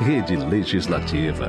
[0.00, 1.48] Rede Legislativa.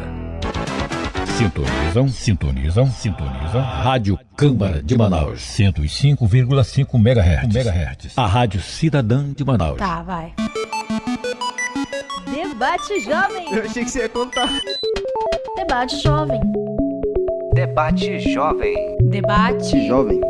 [1.36, 3.62] Sintonizam, sintonizam, sintonizam.
[3.62, 5.42] Rádio Câmara de Manaus.
[5.42, 7.56] 105,5 MHz.
[7.56, 8.14] MHz.
[8.16, 9.78] A Rádio Cidadã de Manaus.
[9.78, 10.32] Tá, vai.
[12.32, 13.52] Debate Jovem.
[13.52, 14.50] Eu achei que você ia contar.
[15.56, 16.42] Debate Jovem.
[17.56, 18.98] Debate Jovem.
[19.10, 19.88] Debate.
[19.88, 20.22] Jovem.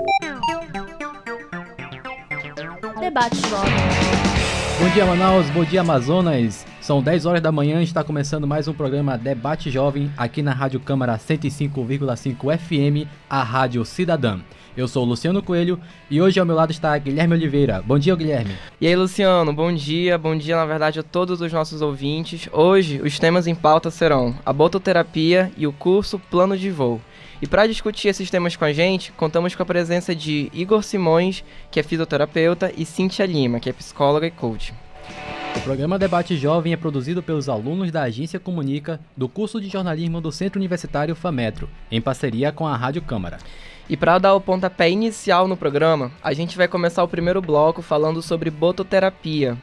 [3.02, 3.74] Debate Jovem.
[4.80, 5.50] Bom dia, Manaus.
[5.50, 6.66] Bom dia, Amazonas.
[6.86, 10.54] São 10 horas da manhã e está começando mais um programa Debate Jovem aqui na
[10.54, 14.40] Rádio Câmara 105,5 FM, a Rádio Cidadã.
[14.78, 15.80] Eu sou o Luciano Coelho
[16.12, 17.82] e hoje ao meu lado está Guilherme Oliveira.
[17.84, 18.52] Bom dia, Guilherme.
[18.80, 20.16] E aí, Luciano, bom dia.
[20.16, 22.48] Bom dia, na verdade, a todos os nossos ouvintes.
[22.54, 27.02] Hoje, os temas em pauta serão a bototerapia e o curso Plano de Voo.
[27.42, 31.44] E para discutir esses temas com a gente, contamos com a presença de Igor Simões,
[31.72, 34.72] que é fisioterapeuta, e Cintia Lima, que é psicóloga e coach.
[35.56, 40.20] O programa Debate Jovem é produzido pelos alunos da Agência Comunica do curso de jornalismo
[40.22, 43.38] do Centro Universitário FAMetro, em parceria com a Rádio Câmara.
[43.90, 47.82] E para dar o pontapé inicial no programa, a gente vai começar o primeiro bloco
[47.82, 49.58] falando sobre bototerapia.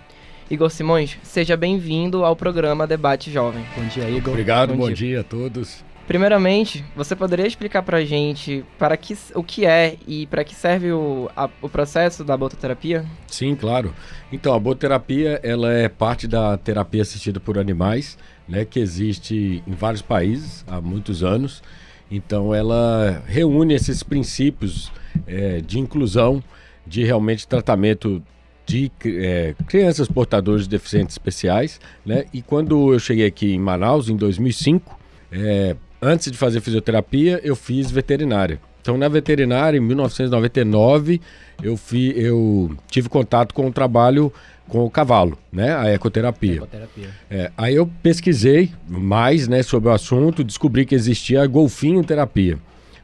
[0.50, 3.64] Igor Simões, seja bem-vindo ao programa Debate Jovem.
[3.76, 4.32] Bom dia, Igor.
[4.32, 4.96] Obrigado, bom, bom dia.
[4.96, 5.84] dia a todos.
[6.06, 10.92] Primeiramente, você poderia explicar pra gente para que, o que é e para que serve
[10.92, 13.04] o, a- o processo da bototerapia?
[13.28, 13.94] Sim, claro.
[14.30, 19.72] Então, a boterapia, ela é parte da terapia assistida por animais, né, que existe em
[19.72, 21.62] vários países há muitos anos.
[22.10, 24.92] Então, ela reúne esses princípios
[25.26, 26.42] eh, de inclusão,
[26.86, 28.22] de realmente tratamento
[28.66, 32.24] de eh, crianças portadoras de deficientes especiais, né?
[32.34, 34.98] E quando eu cheguei aqui em Manaus, em 2005,
[35.30, 38.60] eh, antes de fazer fisioterapia, eu fiz veterinária.
[38.82, 41.20] Então, na veterinária, em 1999,
[41.62, 44.32] eu, fi, eu tive contato com o trabalho
[44.68, 45.76] com o cavalo, né?
[45.76, 46.56] A ecoterapia.
[46.56, 47.10] Ecoterapia.
[47.30, 52.58] É, aí eu pesquisei mais né, sobre o assunto, descobri que existia a golfinho terapia.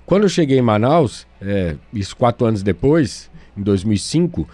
[0.05, 4.49] Quando eu cheguei em Manaus, é, isso quatro anos depois, em 2005,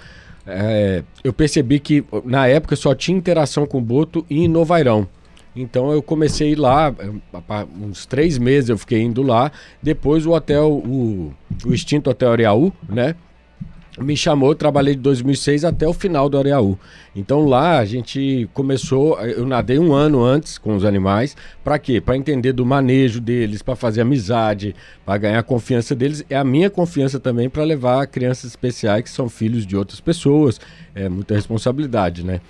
[0.46, 5.08] é, eu percebi que na época só tinha interação com o Boto em Novairão.
[5.56, 6.92] Então eu comecei lá,
[7.46, 9.52] pa- uns três meses eu fiquei indo lá.
[9.82, 11.32] Depois o hotel, o,
[11.64, 13.14] o extinto Hotel Areaú, né?
[13.96, 16.76] me chamou, eu trabalhei de 2006 até o final do Areaú.
[17.14, 22.00] Então lá a gente começou, eu nadei um ano antes com os animais, para quê?
[22.00, 24.74] Para entender do manejo deles, para fazer amizade,
[25.06, 29.10] para ganhar a confiança deles, é a minha confiança também para levar crianças especiais que
[29.10, 30.60] são filhos de outras pessoas,
[30.92, 32.40] é muita responsabilidade, né?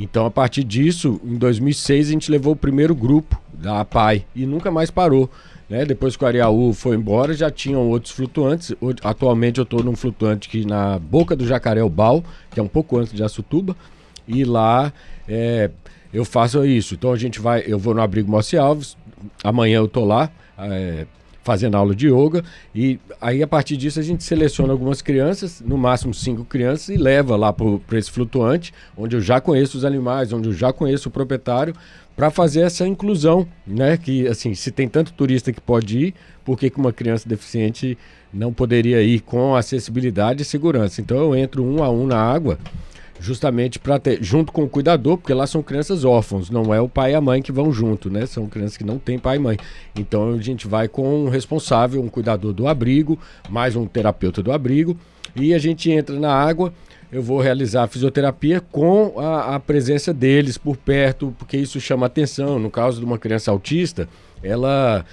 [0.00, 4.46] Então a partir disso, em 2006 a gente levou o primeiro grupo da APAI e
[4.46, 5.30] nunca mais parou.
[5.68, 5.84] Né?
[5.84, 8.74] Depois que o Ariaú foi embora, já tinham outros flutuantes.
[9.04, 12.98] Atualmente eu estou num flutuante que na boca do Jacaré Bal, que é um pouco
[12.98, 13.76] antes de Açutuba,
[14.26, 14.90] e lá
[15.28, 15.70] é,
[16.14, 16.94] eu faço isso.
[16.94, 18.96] Então a gente vai, eu vou no Abrigo Mossi Alves,
[19.44, 21.06] amanhã eu tô lá é,
[21.42, 25.78] fazendo aula de yoga, e aí a partir disso a gente seleciona algumas crianças, no
[25.78, 30.32] máximo cinco crianças, e leva lá para esse flutuante, onde eu já conheço os animais,
[30.32, 31.74] onde eu já conheço o proprietário,
[32.16, 33.96] para fazer essa inclusão, né?
[33.96, 36.14] Que assim, se tem tanto turista que pode ir,
[36.44, 37.96] por que, uma criança deficiente
[38.32, 41.00] não poderia ir com acessibilidade e segurança?
[41.00, 42.58] Então eu entro um a um na água,
[43.20, 46.88] justamente para ter junto com o cuidador, porque lá são crianças órfãos, não é o
[46.88, 48.26] pai e a mãe que vão junto, né?
[48.26, 49.58] São crianças que não têm pai e mãe.
[49.94, 54.50] Então a gente vai com um responsável, um cuidador do abrigo, mais um terapeuta do
[54.50, 54.96] abrigo,
[55.36, 56.72] e a gente entra na água
[57.12, 62.06] eu vou realizar a fisioterapia com a, a presença deles por perto, porque isso chama
[62.06, 62.58] atenção.
[62.58, 64.08] No caso de uma criança autista,
[64.42, 65.04] ela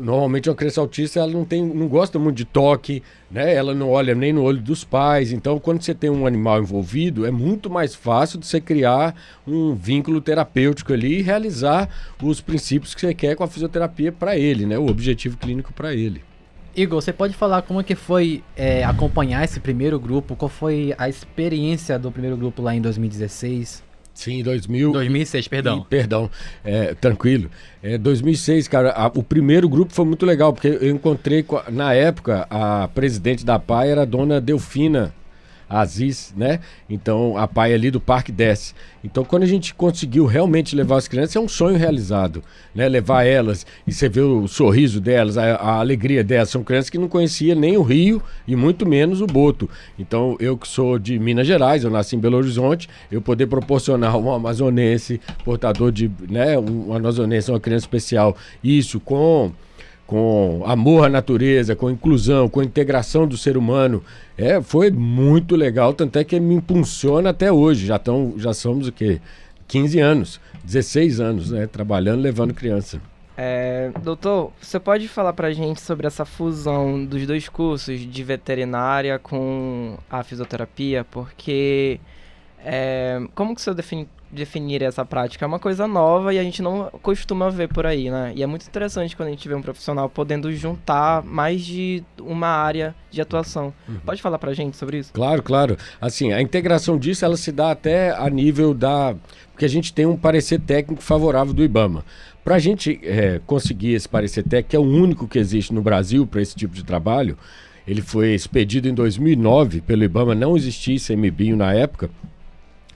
[0.00, 3.54] normalmente uma criança autista ela não tem, não gosta muito de toque, né?
[3.54, 5.32] Ela não olha nem no olho dos pais.
[5.32, 9.14] Então, quando você tem um animal envolvido, é muito mais fácil de você criar
[9.46, 11.88] um vínculo terapêutico ali e realizar
[12.22, 14.78] os princípios que você quer com a fisioterapia para ele, né?
[14.78, 16.22] O objetivo clínico para ele.
[16.76, 20.34] Igor, você pode falar como é que foi é, acompanhar esse primeiro grupo?
[20.34, 23.83] Qual foi a experiência do primeiro grupo lá em 2016?
[24.14, 24.92] Sim, 2000.
[24.92, 25.78] 2006, perdão.
[25.80, 26.30] E, perdão,
[26.64, 27.50] é, tranquilo.
[27.82, 32.46] É, 2006, cara, a- o primeiro grupo foi muito legal, porque eu encontrei, na época,
[32.48, 35.12] a presidente da PAI era a dona Delfina
[35.80, 36.60] Aziz, né?
[36.88, 38.74] Então, a PAI ali do Parque Desce.
[39.02, 42.42] Então, quando a gente conseguiu realmente levar as crianças, é um sonho realizado,
[42.74, 42.88] né?
[42.88, 46.50] Levar elas e você vê o sorriso delas, a, a alegria delas.
[46.50, 49.68] São crianças que não conheciam nem o Rio e muito menos o Boto.
[49.98, 54.16] Então, eu que sou de Minas Gerais, eu nasci em Belo Horizonte, eu poder proporcionar
[54.16, 56.58] um amazonense, portador de, né?
[56.58, 59.52] Um amazonense, uma criança especial, isso com
[60.06, 64.02] com amor à natureza, com inclusão, com integração do ser humano.
[64.36, 67.86] É, foi muito legal, tanto é que me impulsiona até hoje.
[67.86, 69.20] Já, tão, já somos o quê?
[69.66, 71.66] 15 anos 16 anos, né?
[71.66, 73.00] Trabalhando, levando criança.
[73.36, 79.18] É, doutor, você pode falar pra gente sobre essa fusão dos dois cursos de veterinária
[79.18, 81.04] com a fisioterapia?
[81.04, 82.00] Porque
[82.64, 85.44] é, como que o senhor defini, definiria essa prática?
[85.44, 88.32] É uma coisa nova e a gente não costuma ver por aí, né?
[88.34, 92.48] E é muito interessante quando a gente vê um profissional podendo juntar mais de uma
[92.48, 93.72] área de atuação.
[93.88, 93.96] Uhum.
[94.04, 95.12] Pode falar pra gente sobre isso?
[95.12, 95.76] Claro, claro.
[96.00, 99.14] Assim, a integração disso, ela se dá até a nível da...
[99.52, 102.04] Porque a gente tem um parecer técnico favorável do IBAMA.
[102.44, 105.80] Para a gente é, conseguir esse parecer técnico, que é o único que existe no
[105.80, 107.38] Brasil para esse tipo de trabalho,
[107.86, 112.10] ele foi expedido em 2009 pelo IBAMA, não existia ICMBio na época.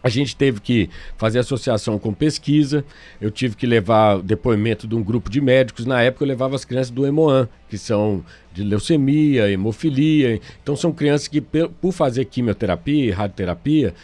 [0.02, 2.84] A gente teve que fazer associação com pesquisa,
[3.20, 5.86] eu tive que levar depoimento de um grupo de médicos.
[5.86, 10.40] Na época eu levava as crianças do Hemoan, que são de leucemia, hemofilia.
[10.62, 13.94] Então são crianças que, por fazer quimioterapia e radioterapia,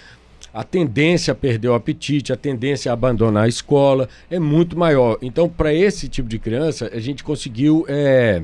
[0.53, 5.19] a tendência a perder o apetite, a tendência a abandonar a escola é muito maior.
[5.21, 8.41] Então, para esse tipo de criança, a gente conseguiu é,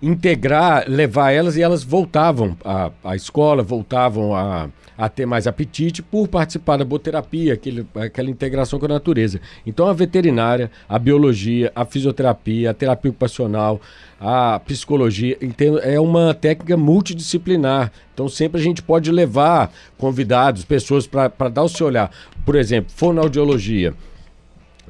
[0.00, 6.02] integrar, levar elas e elas voltavam à, à escola, voltavam a, a ter mais apetite
[6.02, 9.40] por participar da boterapia, aquele, aquela integração com a natureza.
[9.64, 13.80] Então, a veterinária, a biologia, a fisioterapia, a terapia ocupacional,
[14.20, 15.38] a psicologia,
[15.82, 17.92] é uma técnica multidisciplinar.
[18.12, 22.10] Então sempre a gente pode levar convidados, pessoas para dar o seu olhar.
[22.44, 23.94] Por exemplo, fonoaudiologia.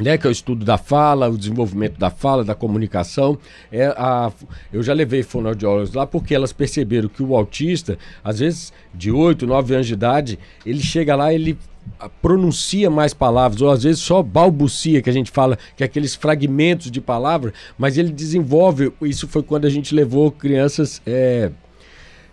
[0.00, 3.36] Né, que é o estudo da fala, o desenvolvimento da fala, da comunicação.
[3.72, 4.30] É a,
[4.72, 9.46] eu já levei fonoaudiólogos lá porque elas perceberam que o autista, às vezes de 8,
[9.46, 11.58] 9 anos de idade, ele chega lá, ele
[12.20, 16.14] pronuncia mais palavras, ou às vezes só balbucia, que a gente fala que é aqueles
[16.14, 18.92] fragmentos de palavra, mas ele desenvolve.
[19.02, 21.00] Isso foi quando a gente levou crianças.
[21.06, 21.50] É,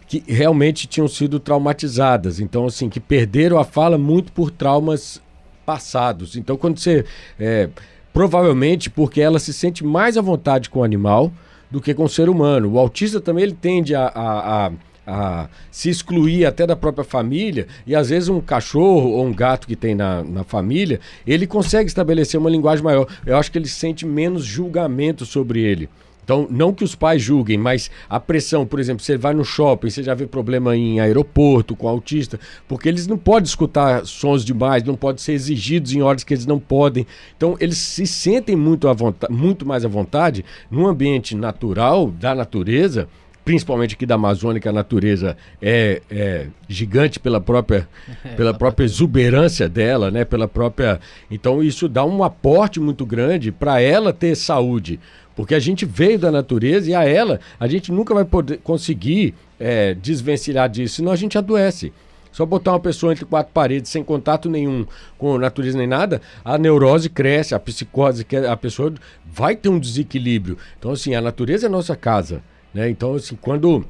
[0.07, 5.19] que realmente tinham sido traumatizadas, então assim, que perderam a fala muito por traumas
[5.65, 6.35] passados.
[6.35, 7.05] Então quando você
[7.39, 7.69] é,
[8.13, 11.31] provavelmente porque ela se sente mais à vontade com o animal
[11.69, 12.73] do que com o ser humano.
[12.73, 14.71] O autista também ele tende a, a, a
[15.07, 19.67] a se excluir até da própria família, e às vezes um cachorro ou um gato
[19.67, 23.07] que tem na, na família, ele consegue estabelecer uma linguagem maior.
[23.25, 25.89] Eu acho que ele sente menos julgamento sobre ele.
[26.25, 29.91] Então, não que os pais julguem, mas a pressão, por exemplo, você vai no shopping,
[29.91, 34.83] você já vê problema em aeroporto com autista, porque eles não podem escutar sons demais,
[34.83, 37.05] não podem ser exigidos em horas que eles não podem.
[37.37, 42.33] Então, eles se sentem muito, à vontade, muito mais à vontade num ambiente natural, da
[42.33, 43.07] natureza,
[43.45, 47.87] principalmente aqui da Amazônia, que a natureza é, é gigante pela própria,
[48.35, 50.25] pela própria exuberância dela, né?
[50.25, 50.99] Pela própria.
[51.29, 54.99] Então isso dá um aporte muito grande para ela ter saúde.
[55.35, 59.35] Porque a gente veio da natureza e a ela a gente nunca vai poder conseguir
[59.59, 61.93] é, desvencilhar disso, senão a gente adoece.
[62.31, 64.85] Só botar uma pessoa entre quatro paredes sem contato nenhum
[65.17, 68.93] com a natureza nem nada, a neurose cresce, a psicose, a pessoa
[69.25, 70.57] vai ter um desequilíbrio.
[70.77, 72.41] Então, assim, a natureza é a nossa casa.
[72.75, 72.89] Né?
[72.89, 73.85] Então, assim, quando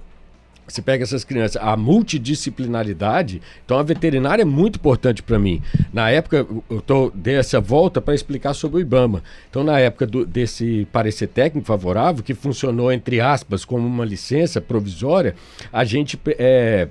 [0.68, 5.62] você pega essas crianças, a multidisciplinaridade, então a veterinária é muito importante para mim.
[5.92, 9.24] Na época, eu tô, dei essa volta para explicar sobre o IBAMA.
[9.50, 14.62] Então, na época do, desse parecer técnico favorável, que funcionou, entre aspas, como uma licença
[14.62, 15.36] provisória,
[15.74, 16.20] a gente.
[16.38, 16.88] É,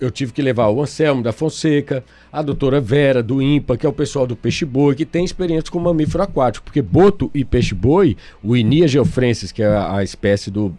[0.00, 3.88] eu tive que levar o Anselmo da Fonseca, a doutora Vera do INPA, que é
[3.88, 8.56] o pessoal do peixe-boi, que tem experiência com mamífero aquático, porque boto e peixe-boi, o
[8.56, 10.74] Inia geofrensis, que é a, espécie do,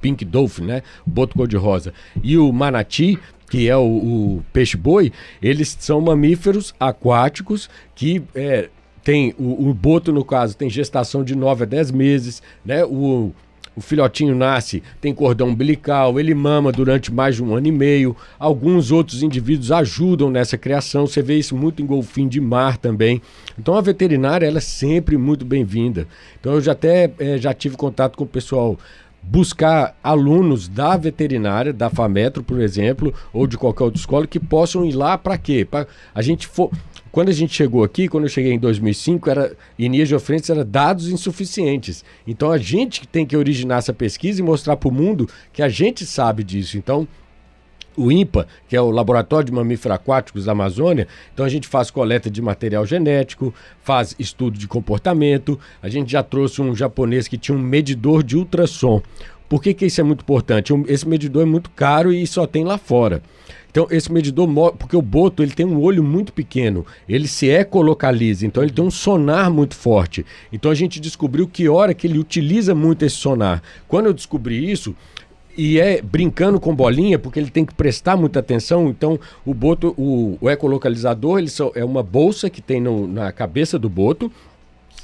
[0.00, 3.18] pink dolphin, né, boto cor-de-rosa, e o manati,
[3.48, 8.68] que é o, o peixe-boi, eles são mamíferos aquáticos que é,
[9.04, 12.84] tem o, o, boto, no caso, tem gestação de 9 a 10 meses, né?
[12.84, 13.32] O,
[13.76, 18.16] o filhotinho nasce, tem cordão umbilical, ele mama durante mais de um ano e meio.
[18.38, 21.06] Alguns outros indivíduos ajudam nessa criação.
[21.06, 23.20] Você vê isso muito em golfinho de mar também.
[23.58, 26.06] Então a veterinária ela é sempre muito bem-vinda.
[26.40, 28.78] Então eu já até é, já tive contato com o pessoal
[29.26, 34.84] buscar alunos da veterinária, da FAMetro, por exemplo, ou de qualquer outra escola que possam
[34.84, 35.66] ir lá para quê?
[35.68, 36.70] Para a gente for
[37.14, 40.64] quando a gente chegou aqui, quando eu cheguei em 2005, era Inias de Ofrentes era
[40.64, 42.04] dados insuficientes.
[42.26, 45.68] Então a gente tem que originar essa pesquisa e mostrar para o mundo que a
[45.68, 46.76] gente sabe disso.
[46.76, 47.06] Então
[47.96, 51.88] o INPA, que é o Laboratório de Mamíferos Aquáticos da Amazônia, então a gente faz
[51.88, 55.56] coleta de material genético, faz estudo de comportamento.
[55.80, 59.00] A gente já trouxe um japonês que tinha um medidor de ultrassom.
[59.48, 60.72] Por que, que isso é muito importante?
[60.88, 63.22] Esse medidor é muito caro e só tem lá fora.
[63.74, 64.46] Então, esse medidor,
[64.78, 68.84] porque o boto ele tem um olho muito pequeno, ele se ecolocaliza, então ele tem
[68.84, 70.24] um sonar muito forte.
[70.52, 73.60] Então a gente descobriu que hora que ele utiliza muito esse sonar.
[73.88, 74.94] Quando eu descobri isso,
[75.58, 78.88] e é brincando com bolinha, porque ele tem que prestar muita atenção.
[78.88, 83.32] Então, o boto, o, o ecolocalizador, ele só, é uma bolsa que tem no, na
[83.32, 84.30] cabeça do boto.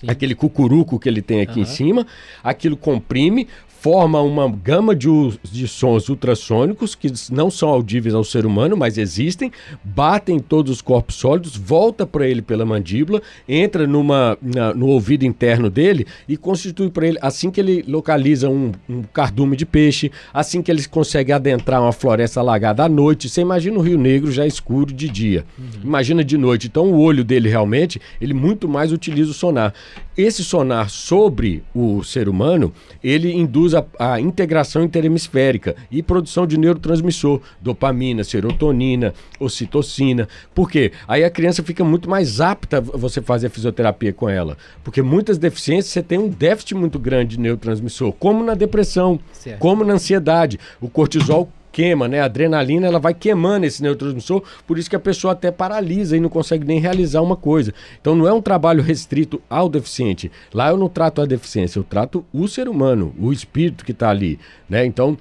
[0.01, 0.07] Sim.
[0.09, 1.73] Aquele cucuruco que ele tem aqui em Aham.
[1.73, 2.07] cima,
[2.43, 3.49] aquilo comprime,
[3.81, 5.09] forma uma gama de,
[5.51, 9.51] de sons ultrassônicos que não são audíveis ao ser humano, mas existem,
[9.83, 14.87] batem em todos os corpos sólidos, volta para ele pela mandíbula, entra numa, na- no
[14.89, 19.65] ouvido interno dele e constitui para ele, assim que ele localiza um, um cardume de
[19.65, 23.97] peixe, assim que ele consegue adentrar uma floresta alagada à noite, você imagina o Rio
[23.99, 25.45] Negro já escuro de dia,
[25.83, 26.67] imagina de noite.
[26.67, 29.73] Então o olho dele realmente, ele muito mais utiliza o sonar.
[30.17, 36.59] Esse sonar sobre o ser humano, ele induz a, a integração interhemisférica e produção de
[36.59, 40.29] neurotransmissor, dopamina, serotonina, ocitocina.
[40.55, 40.93] Por quê?
[41.07, 44.57] Aí a criança fica muito mais apta a você fazer a fisioterapia com ela.
[44.83, 49.59] Porque muitas deficiências você tem um déficit muito grande de neurotransmissor, como na depressão, Certo.
[49.59, 50.59] como na ansiedade.
[50.81, 52.21] O cortisol queima, né?
[52.21, 56.21] A adrenalina ela vai queimando esse neurotransmissor, por isso que a pessoa até paralisa e
[56.21, 57.73] não consegue nem realizar uma coisa.
[58.01, 60.31] Então não é um trabalho restrito ao deficiente.
[60.53, 64.11] Lá eu não trato a deficiência, eu trato o ser humano, o espírito que está
[64.11, 64.85] ali, né?
[64.85, 65.17] Então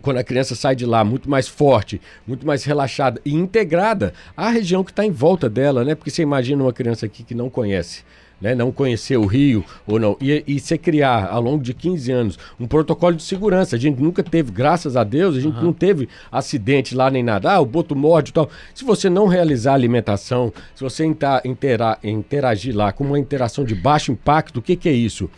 [0.00, 4.48] quando a criança sai de lá muito mais forte, muito mais relaxada e integrada à
[4.48, 5.94] região que está em volta dela, né?
[5.94, 8.02] Porque você imagina uma criança aqui que não conhece,
[8.44, 8.54] né?
[8.54, 10.18] Não conhecer o Rio ou não.
[10.20, 13.74] E, e você criar, ao longo de 15 anos, um protocolo de segurança.
[13.74, 17.50] A gente nunca teve, graças a Deus, a gente não teve acidente lá nem nada.
[17.50, 18.50] Ah, o boto morde e tal.
[18.74, 24.12] Se você não realizar alimentação, se você intera- interagir lá com uma interação de baixo
[24.12, 25.30] impacto, o que, que é isso?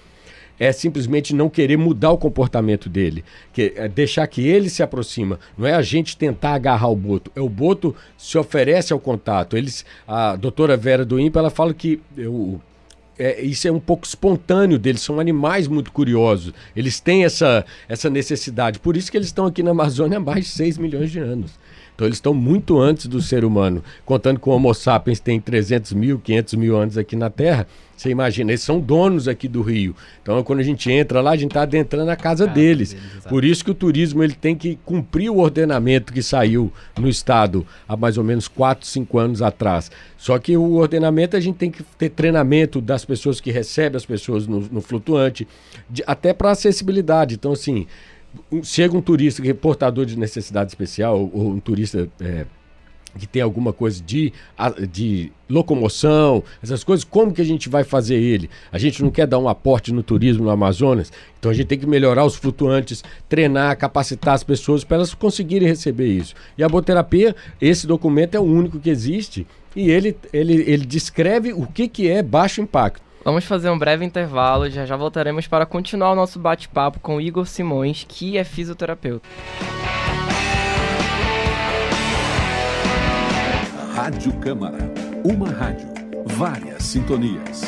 [0.59, 3.23] é simplesmente não querer mudar o comportamento dele,
[3.53, 5.39] que é deixar que ele se aproxima.
[5.57, 9.55] Não é a gente tentar agarrar o boto, é o boto se oferece ao contato.
[9.55, 12.59] Eles, a doutora Vera do INPA, ela fala que o
[13.19, 16.53] é, isso é um pouco espontâneo deles, são animais muito curiosos.
[16.75, 18.79] Eles têm essa, essa necessidade.
[18.79, 21.53] Por isso que eles estão aqui na Amazônia há mais de 6 milhões de anos.
[21.95, 23.83] Então eles estão muito antes do ser humano.
[24.05, 28.11] Contando que o Homo sapiens tem 300 mil, 500 mil anos aqui na Terra, você
[28.11, 29.95] imagina, eles são donos aqui do Rio.
[30.23, 32.93] Então quando a gente entra lá, a gente está adentrando a casa deles.
[32.93, 33.25] deles.
[33.29, 37.67] Por isso que o turismo ele tem que cumprir o ordenamento que saiu no Estado
[37.89, 39.91] há mais ou menos 4, 5 anos atrás.
[40.19, 44.05] Só que o ordenamento a gente tem que ter treinamento das pessoas que recebem as
[44.07, 45.47] pessoas no, no flutuante,
[45.89, 47.35] de- até para acessibilidade.
[47.37, 47.87] Então, assim,
[48.63, 52.09] chega um turista que é portador de necessidade especial, ou, ou um turista.
[52.21, 52.45] é,
[53.17, 54.33] que tem alguma coisa de,
[54.91, 58.51] de locomoção, essas coisas, como que a gente vai fazer ele?
[58.71, 61.79] A gente não quer dar um aporte no turismo no Amazonas, então a gente tem
[61.79, 66.35] que melhorar os flutuantes, treinar, capacitar as pessoas para elas conseguirem receber isso.
[66.57, 71.53] E a boterapia, esse documento é o único que existe e ele, ele, ele descreve
[71.53, 73.07] o que, que é baixo impacto.
[73.27, 77.45] Vamos fazer um breve intervalo, já já voltaremos para continuar o nosso bate-papo com Igor
[77.45, 79.29] Simões, que é fisioterapeuta.
[84.07, 84.79] Rádio Câmara.
[85.25, 85.89] Uma rádio.
[86.27, 87.63] Várias sintonias.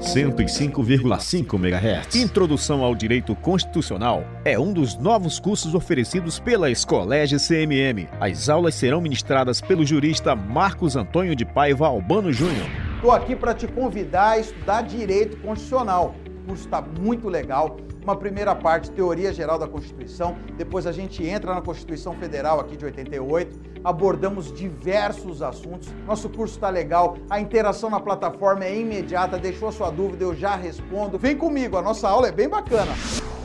[0.00, 2.16] 105,5 MHz.
[2.16, 8.08] Introdução ao Direito Constitucional é um dos novos cursos oferecidos pela Escolégio CMM.
[8.18, 12.66] As aulas serão ministradas pelo jurista Marcos Antônio de Paiva Albano Júnior.
[12.94, 16.14] Estou aqui para te convidar a estudar Direito Constitucional.
[16.44, 17.76] O curso está muito legal.
[18.02, 20.36] Uma primeira parte, teoria geral da Constituição.
[20.56, 23.60] Depois a gente entra na Constituição Federal aqui de 88.
[23.84, 25.88] Abordamos diversos assuntos.
[26.04, 27.16] Nosso curso está legal.
[27.30, 29.38] A interação na plataforma é imediata.
[29.38, 31.16] Deixou a sua dúvida, eu já respondo.
[31.16, 32.90] Vem comigo, a nossa aula é bem bacana.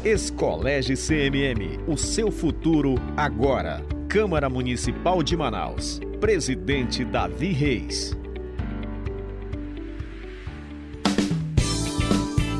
[0.03, 3.83] Escolégio CMM, o seu futuro agora.
[4.07, 5.99] Câmara Municipal de Manaus.
[6.19, 8.17] Presidente Davi Reis.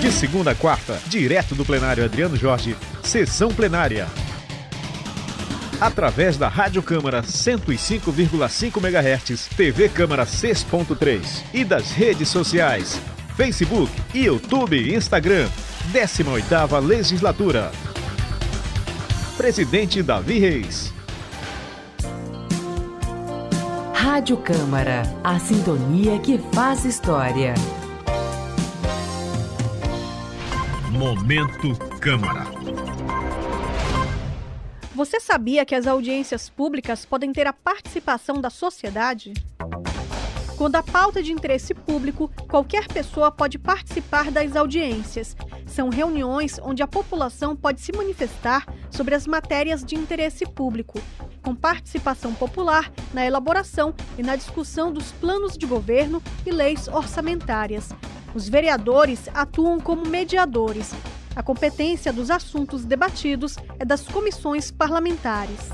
[0.00, 4.06] De segunda a quarta, direto do plenário Adriano Jorge, sessão plenária.
[5.80, 13.00] Através da Rádio Câmara 105,5 MHz, TV Câmara 6.3 e das redes sociais,
[13.36, 15.48] Facebook, YouTube e Instagram,
[15.92, 17.72] 18ª Legislatura.
[19.36, 20.92] Presidente Davi Reis.
[23.92, 27.54] Rádio Câmara, a sintonia que faz história.
[30.90, 32.44] Momento Câmara.
[34.94, 39.34] Você sabia que as audiências públicas podem ter a participação da sociedade?
[40.56, 45.36] Quando a pauta de interesse público, qualquer pessoa pode participar das audiências.
[45.66, 51.00] São reuniões onde a população pode se manifestar sobre as matérias de interesse público,
[51.42, 57.90] com participação popular na elaboração e na discussão dos planos de governo e leis orçamentárias.
[58.36, 60.92] Os vereadores atuam como mediadores.
[61.34, 65.70] A competência dos assuntos debatidos é das comissões parlamentares.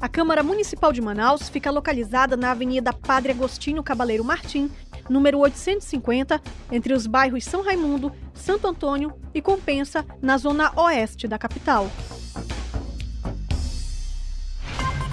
[0.00, 4.70] A Câmara Municipal de Manaus fica localizada na Avenida Padre Agostinho Cabaleiro Martim,
[5.10, 6.40] número 850,
[6.72, 11.90] entre os bairros São Raimundo, Santo Antônio e Compensa, na zona oeste da capital.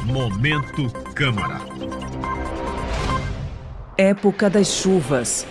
[0.06, 1.60] Momento Câmara.
[3.98, 5.46] Época das chuvas.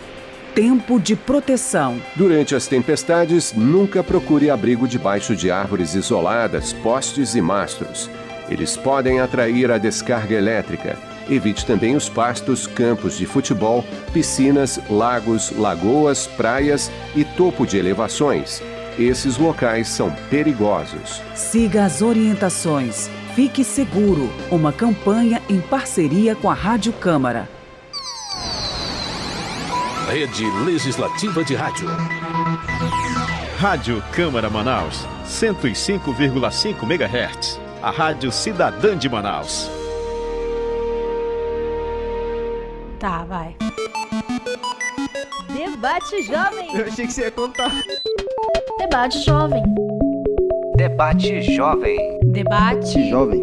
[0.55, 2.01] Tempo de proteção.
[2.15, 8.09] Durante as tempestades, nunca procure abrigo debaixo de árvores isoladas, postes e mastros.
[8.49, 10.97] Eles podem atrair a descarga elétrica.
[11.29, 18.63] Evite também os pastos, campos de futebol, piscinas, lagos, lagoas, praias e topo de elevações.
[18.97, 21.21] Esses locais são perigosos.
[21.35, 23.11] Siga as orientações.
[23.35, 24.31] Fique seguro.
[24.53, 27.49] Uma campanha em parceria com a Rádio Câmara.
[30.09, 31.89] Rede Legislativa de Rádio.
[33.59, 37.61] Rádio Câmara Manaus, 105,5 MHz.
[37.83, 39.71] A Rádio Cidadã de Manaus.
[42.99, 43.57] Tá, vai.
[45.55, 46.77] Debate Jovem.
[46.77, 47.73] Eu achei que você ia contar.
[48.79, 49.63] Debate Jovem.
[50.77, 52.19] Debate Jovem.
[52.25, 53.11] Debate.
[53.11, 53.43] Jovem.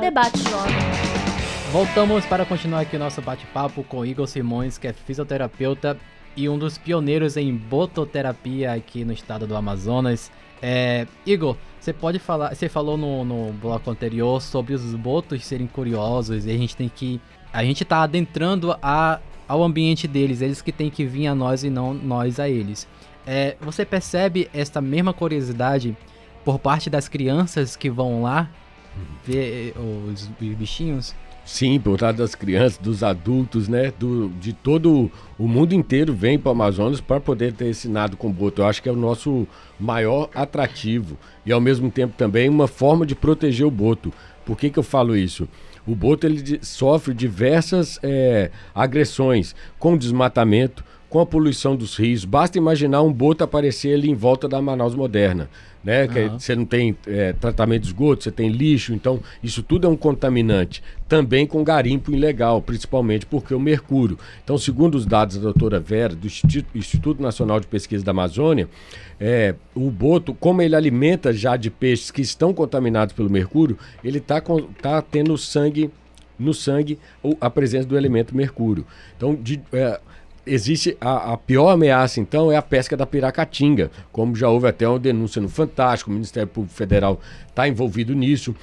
[0.00, 0.91] Debate Jovem.
[1.72, 5.96] Voltamos para continuar aqui o nosso bate-papo com Igor Simões, que é fisioterapeuta
[6.36, 10.30] e um dos pioneiros em bototerapia aqui no estado do Amazonas.
[10.60, 15.66] É, Igor, você pode falar, você falou no, no bloco anterior sobre os botos serem
[15.66, 17.18] curiosos e a gente tem que,
[17.50, 21.64] a gente tá adentrando a, ao ambiente deles, eles que têm que vir a nós
[21.64, 22.86] e não nós a eles.
[23.26, 25.96] É, você percebe esta mesma curiosidade
[26.44, 28.50] por parte das crianças que vão lá
[29.24, 31.14] ver os, os bichinhos?
[31.44, 33.92] Sim, por trás das crianças, dos adultos, né?
[33.98, 38.16] Do, de todo o mundo inteiro vem para o Amazonas para poder ter esse nado
[38.16, 38.62] com boto.
[38.62, 39.46] Eu acho que é o nosso
[39.78, 44.12] maior atrativo e ao mesmo tempo também uma forma de proteger o boto.
[44.44, 45.48] Por que, que eu falo isso?
[45.84, 52.24] O boto ele sofre diversas é, agressões, com desmatamento, com a poluição dos rios.
[52.24, 55.50] Basta imaginar um boto aparecer ali em volta da Manaus moderna.
[55.82, 56.06] Né?
[56.06, 56.38] Que Aham.
[56.38, 59.96] você não tem é, tratamento de esgoto, você tem lixo, então isso tudo é um
[59.96, 60.82] contaminante.
[61.08, 64.18] Também com garimpo ilegal, principalmente porque o mercúrio.
[64.44, 66.26] Então, segundo os dados da doutora Vera, do
[66.74, 68.68] Instituto, Nacional de Pesquisa da Amazônia,
[69.20, 74.18] é, o boto, como ele alimenta já de peixes que estão contaminados pelo mercúrio, ele
[74.18, 74.40] está
[74.80, 75.90] tá tendo sangue
[76.38, 76.98] no sangue
[77.40, 78.84] a presença do elemento mercúrio.
[79.16, 80.00] Então, de, é,
[80.46, 84.88] existe a, a pior ameaça, então, é a pesca da piracatinga, como já houve até
[84.88, 88.54] uma denúncia no Fantástico, o Ministério Público Federal está envolvido nisso.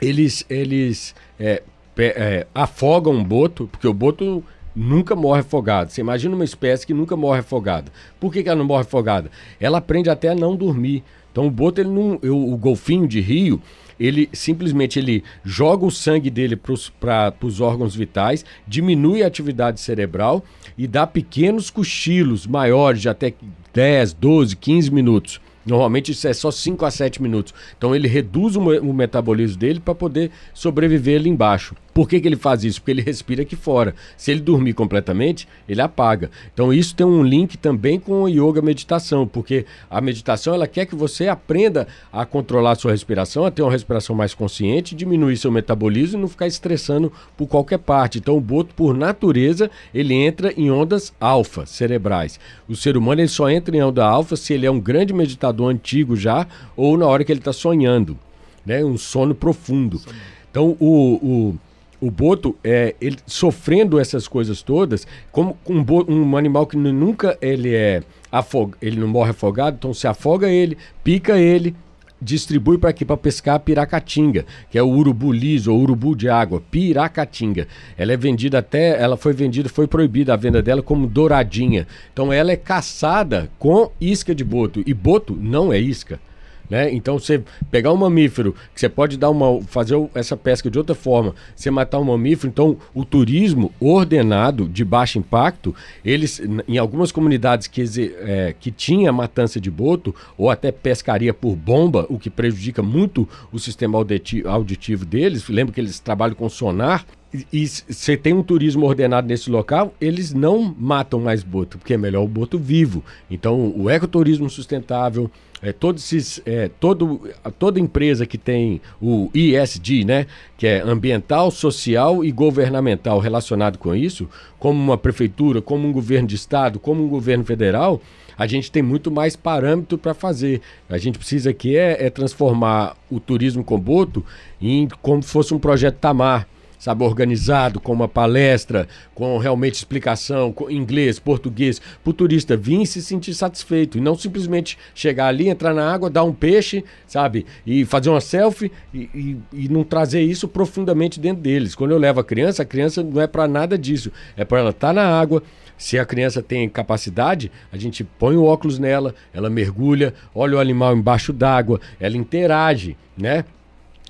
[0.00, 1.62] Eles, eles é,
[1.96, 4.44] é, afogam um boto, porque o boto
[4.78, 5.90] nunca morre afogado.
[5.90, 7.90] Você imagina uma espécie que nunca morre afogada.
[8.20, 9.30] Por que, que ela não morre afogada?
[9.60, 11.02] Ela aprende até a não dormir.
[11.32, 13.60] Então o boto, ele não, eu- o golfinho de rio,
[13.98, 20.44] ele simplesmente ele joga o sangue dele para os órgãos vitais, diminui a atividade cerebral
[20.76, 23.34] e dá pequenos cochilos maiores de até
[23.74, 25.40] 10, 12, 15 minutos.
[25.66, 27.52] Normalmente isso é só 5 a 7 minutos.
[27.76, 31.74] Então ele reduz o, o metabolismo dele para poder sobreviver ali embaixo.
[31.98, 32.80] Por que, que ele faz isso?
[32.80, 33.92] Porque ele respira aqui fora.
[34.16, 36.30] Se ele dormir completamente, ele apaga.
[36.54, 40.86] Então isso tem um link também com o yoga meditação, porque a meditação ela quer
[40.86, 45.36] que você aprenda a controlar a sua respiração, a ter uma respiração mais consciente, diminuir
[45.38, 48.18] seu metabolismo e não ficar estressando por qualquer parte.
[48.18, 52.38] Então o boto, por natureza, ele entra em ondas alfa cerebrais.
[52.68, 55.68] O ser humano ele só entra em onda alfa se ele é um grande meditador
[55.68, 58.16] antigo já ou na hora que ele está sonhando,
[58.64, 58.84] né?
[58.84, 60.00] Um sono profundo.
[60.48, 61.58] Então o, o,
[62.00, 67.36] o boto, é, ele sofrendo essas coisas todas, como um, um animal que nu- nunca
[67.40, 71.74] ele é afog, ele não morre afogado, então se afoga ele, pica ele,
[72.20, 76.28] distribui para aqui para pescar a piracatinga, que é o urubu liso ou urubu de
[76.28, 77.68] água, piracatinga.
[77.96, 81.86] Ela é vendida até, ela foi vendida, foi proibida a venda dela como douradinha.
[82.12, 86.20] Então ela é caçada com isca de boto e boto não é isca.
[86.68, 86.92] Né?
[86.92, 90.94] Então você pegar um mamífero, que você pode dar uma, fazer essa pesca de outra
[90.94, 97.10] forma, você matar um mamífero, então o turismo ordenado de baixo impacto, eles em algumas
[97.10, 97.82] comunidades que,
[98.18, 103.28] é, que tinha matança de boto ou até pescaria por bomba, o que prejudica muito
[103.50, 107.04] o sistema auditivo, deles, lembra que eles trabalham com sonar,
[107.52, 111.98] e você tem um turismo ordenado nesse local, eles não matam mais boto, porque é
[111.98, 113.04] melhor o boto vivo.
[113.30, 117.20] Então, o ecoturismo sustentável, é, todos esses, é, todo,
[117.58, 123.94] toda empresa que tem o ISD, né, que é ambiental, social e governamental relacionado com
[123.94, 124.26] isso,
[124.58, 128.00] como uma prefeitura, como um governo de estado, como um governo federal,
[128.38, 130.62] a gente tem muito mais parâmetro para fazer.
[130.88, 134.24] A gente precisa aqui é, é transformar o turismo com boto
[134.62, 136.46] em como se fosse um projeto Tamar
[136.78, 142.82] sabe, organizado, com uma palestra, com realmente explicação, com inglês, português, para o turista vir
[142.82, 143.98] e se sentir satisfeito.
[143.98, 148.20] E não simplesmente chegar ali, entrar na água, dar um peixe, sabe, e fazer uma
[148.20, 151.74] selfie e, e, e não trazer isso profundamente dentro deles.
[151.74, 154.12] Quando eu levo a criança, a criança não é para nada disso.
[154.36, 155.42] É para ela estar tá na água,
[155.78, 160.60] se a criança tem capacidade, a gente põe o óculos nela, ela mergulha, olha o
[160.60, 163.44] animal embaixo d'água, ela interage, né?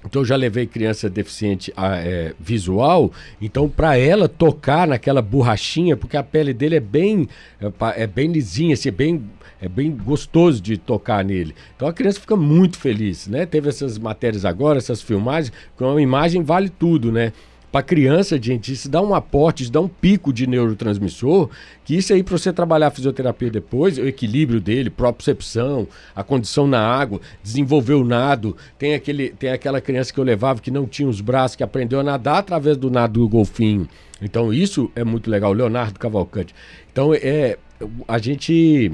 [0.05, 6.17] Então eu já levei criança deficiente é, visual, então para ela tocar naquela borrachinha, porque
[6.17, 7.29] a pele dele é bem
[7.61, 9.25] é, é bem lisinha, assim, é bem
[9.61, 11.55] é bem gostoso de tocar nele.
[11.75, 13.45] Então a criança fica muito feliz, né?
[13.45, 17.33] Teve essas matérias agora, essas filmagens, com uma imagem vale tudo, né?
[17.71, 21.51] Para criança, gente, isso dá um aporte, isso dá um pico de neurotransmissor,
[21.85, 26.67] que isso aí, para você trabalhar a fisioterapia depois, o equilíbrio dele, propriocepção, a condição
[26.67, 28.57] na água, desenvolver o nado.
[28.79, 32.01] Tem, aquele, tem aquela criança que eu levava que não tinha os braços, que aprendeu
[32.01, 33.87] a nadar através do nado do golfinho.
[34.23, 35.53] Então, isso é muito legal.
[35.53, 36.55] Leonardo Cavalcante.
[36.91, 37.59] Então, é,
[38.07, 38.93] a gente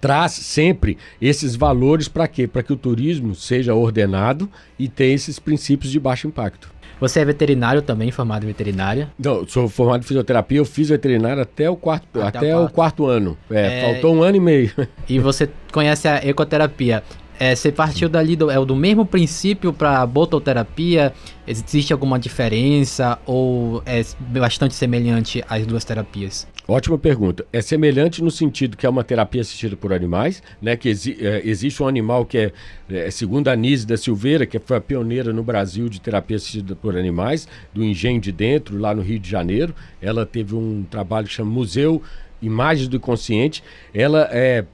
[0.00, 2.46] traz sempre esses valores para quê?
[2.46, 6.77] Para que o turismo seja ordenado e tenha esses princípios de baixo impacto.
[7.00, 9.08] Você é veterinário também, formado em veterinária?
[9.18, 12.74] Não, sou formado em fisioterapia, eu fiz veterinária até o quarto, até, até o, quarto.
[12.74, 13.06] quarto.
[13.06, 13.38] ano.
[13.50, 14.72] É, é, faltou um ano e meio.
[15.08, 17.02] E você conhece a ecoterapia.
[17.38, 21.12] É, você partiu dali do, é, do mesmo princípio para bototerapia?
[21.46, 26.46] Existe alguma diferença ou é bastante semelhante às duas terapias?
[26.66, 27.46] Ótima pergunta.
[27.50, 30.76] É semelhante no sentido que é uma terapia assistida por animais, né?
[30.76, 32.52] Que exi é, existe um animal que é,
[32.90, 36.76] é, segundo a Nise da Silveira, que foi a pioneira no Brasil de terapia assistida
[36.76, 39.74] por animais, do Engenho de Dentro, lá no Rio de Janeiro.
[40.02, 42.02] Ela teve um trabalho que chama Museu
[42.42, 43.62] Imagens do Inconsciente.
[43.94, 44.64] Ela é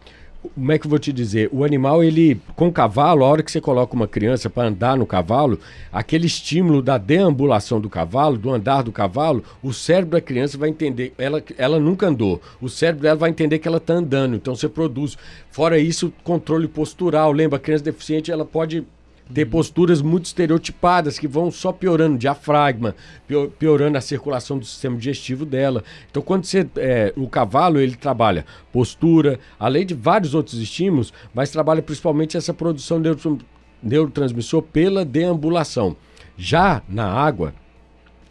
[0.54, 1.48] como é que eu vou te dizer?
[1.52, 4.96] O animal, ele, com o cavalo, a hora que você coloca uma criança para andar
[4.96, 5.58] no cavalo,
[5.92, 10.68] aquele estímulo da deambulação do cavalo, do andar do cavalo, o cérebro da criança vai
[10.68, 14.54] entender, ela, ela nunca andou, o cérebro dela vai entender que ela está andando, então
[14.54, 15.16] você produz.
[15.50, 18.84] Fora isso, controle postural, lembra, a criança deficiente, ela pode
[19.32, 22.94] ter posturas muito estereotipadas que vão só piorando o diafragma,
[23.58, 25.82] piorando a circulação do sistema digestivo dela.
[26.10, 26.66] Então, quando você.
[26.76, 32.52] É, o cavalo ele trabalha postura, além de vários outros estímulos, mas trabalha principalmente essa
[32.52, 33.08] produção de
[33.82, 35.96] neurotransmissor pela deambulação.
[36.36, 37.54] Já na água,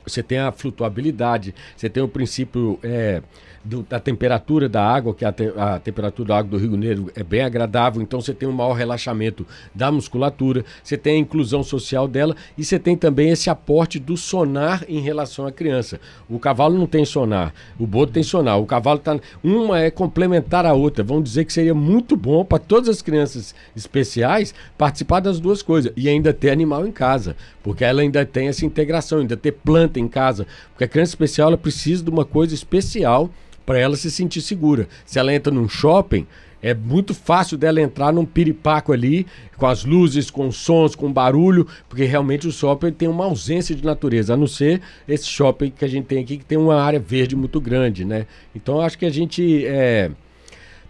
[0.06, 2.80] você tem a flutuabilidade, você tem o princípio.
[2.84, 3.22] É,
[3.64, 7.12] do, da temperatura da água, que a, te, a, temperatura da água do Rio Negro
[7.16, 11.64] é bem agradável, então você tem um maior relaxamento da musculatura, você tem a inclusão
[11.64, 16.00] social dela e você tem também esse aporte do sonar em relação à criança.
[16.30, 19.18] O cavalo não tem sonar, o boto tem sonar, o cavalo tá.
[19.44, 21.04] Uma é complementar a outra.
[21.04, 25.94] Vamos dizer que seria muito bom para todas as crianças especiais participar das duas coisas
[25.96, 30.00] e ainda ter animal em casa, porque ela ainda tem essa integração, ainda ter planta
[30.00, 33.30] em casa, porque a criança especial ela precisa de uma coisa especial
[33.66, 34.88] para ela se sentir segura.
[35.06, 36.28] Se ela entra num shopping,
[36.64, 41.68] é muito fácil dela entrar num piripaco ali, com as luzes, com sons, com barulho,
[41.90, 45.84] porque realmente o shopping tem uma ausência de natureza, a não ser esse shopping que
[45.84, 48.26] a gente tem aqui, que tem uma área verde muito grande, né?
[48.56, 50.10] Então acho que a gente é,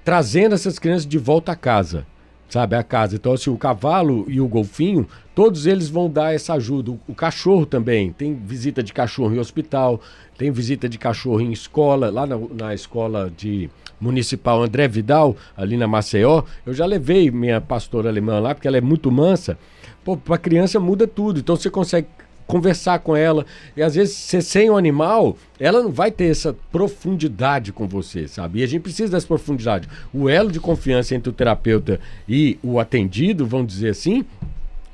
[0.05, 2.05] trazendo essas crianças de volta a casa,
[2.53, 3.15] sabe, a casa.
[3.15, 6.91] Então, assim, o cavalo e o golfinho, todos eles vão dar essa ajuda.
[6.91, 9.99] O, o, cachorro também, tem visita de cachorro em hospital,
[10.37, 15.75] tem visita de cachorro em escola, lá na, na escola de municipal André Vidal, ali
[15.77, 16.43] na Maceió.
[16.63, 19.57] Eu já levei minha pastora alemã lá, porque ela é muito mansa.
[20.05, 21.39] Pô, pra criança muda tudo.
[21.39, 22.07] Então você consegue
[22.47, 23.45] conversar com ela.
[23.75, 28.27] E às vezes, você sem o animal, ela não vai ter essa profundidade com você,
[28.27, 28.59] sabe?
[28.59, 29.87] E a gente precisa dessa profundidade.
[30.13, 34.25] O elo de confiança entre o terapeuta e o atendido, vamos dizer assim,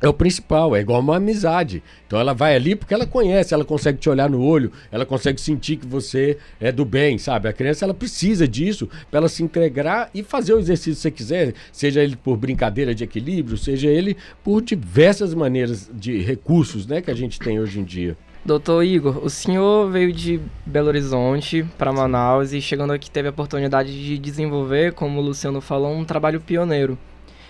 [0.02, 1.84] é o principal, é igual uma amizade.
[2.08, 5.40] Então ela vai ali porque ela conhece, ela consegue te olhar no olho, ela consegue
[5.40, 7.48] sentir que você é do bem, sabe?
[7.48, 11.12] A criança ela precisa disso para ela se integrar e fazer o exercício que você
[11.12, 17.02] quiser, seja ele por brincadeira de equilíbrio, seja ele por diversas maneiras de recursos, né,
[17.02, 18.18] que a gente tem hoje em dia.
[18.44, 23.32] Doutor Igor, o senhor veio de Belo Horizonte para Manaus e chegando aqui teve a
[23.32, 26.98] oportunidade de desenvolver, como o Luciano falou, um trabalho pioneiro.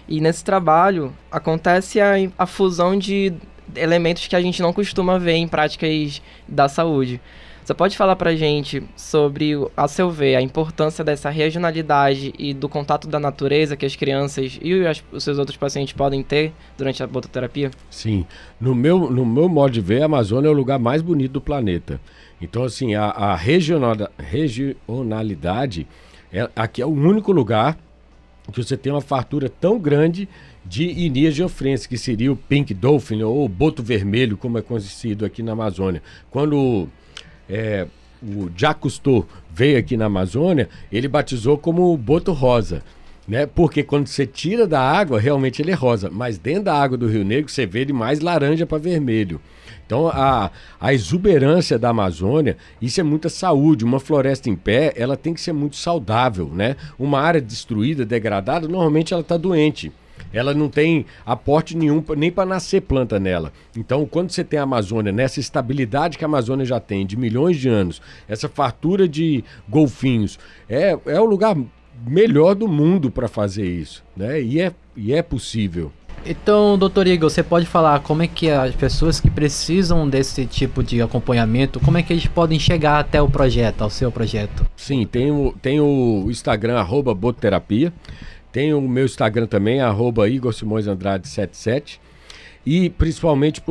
[0.10, 3.32] E nesse trabalho acontece a, a fusão de
[3.76, 7.22] elementos que a gente não costuma ver em práticas da saúde.
[7.64, 12.68] Você pode falar pra gente sobre, a seu ver, a importância dessa regionalidade e do
[12.68, 17.04] contato da natureza que as crianças e as, os seus outros pacientes podem ter durante
[17.04, 17.70] a bototerapia?
[17.92, 18.26] Sim.
[18.60, 21.42] No meu, no meu modo de ver, a Amazônia é o lugar mais bonito do
[21.42, 22.02] planeta.
[22.42, 25.86] Então, assim, a, a regional, regionalidade,
[26.34, 27.78] é, aqui é o único lugar
[28.52, 30.28] que você tem uma fartura tão grande
[30.66, 35.26] de Inia geofrense, que seria o Pink Dolphin ou o boto vermelho, como é conhecido
[35.26, 36.02] aqui na Amazônia.
[36.30, 36.88] Quando
[37.50, 37.88] é,
[38.22, 42.84] o Jacques Cousteau veio aqui na Amazônia, ele batizou como boto rosa.
[43.30, 43.46] Né?
[43.46, 47.08] Porque quando você tira da água, realmente ele é rosa, mas dentro da água do
[47.08, 49.40] Rio Negro você vê ele mais laranja para vermelho.
[49.86, 50.50] Então a,
[50.82, 53.86] a exuberância da Amazônia, isso é muita saúde.
[53.86, 56.76] Uma floresta em pé, ela tem que ser muito saudável, né?
[56.98, 59.92] Uma área destruída, degradada, normalmente ela está doente.
[60.34, 63.54] Ela não tem aporte nenhum, nem para nascer planta nela.
[63.76, 67.58] Então, quando você tem a Amazônia, nessa estabilidade que a Amazônia já tem, de milhões
[67.58, 70.38] de anos, essa fartura de golfinhos,
[70.68, 71.56] é, é o lugar
[72.08, 74.42] melhor do mundo para fazer isso, né?
[74.42, 75.92] E é, e é possível.
[76.26, 80.84] Então, doutor Igor, você pode falar como é que as pessoas que precisam desse tipo
[80.84, 84.66] de acompanhamento, como é que eles podem chegar até o projeto, ao seu projeto?
[84.76, 87.94] Sim, tem o, tem o Instagram, arroba Bototerapia,
[88.52, 92.02] tem o meu Instagram também, arroba Igor Simões Andrade 77.
[92.66, 93.64] E principalmente,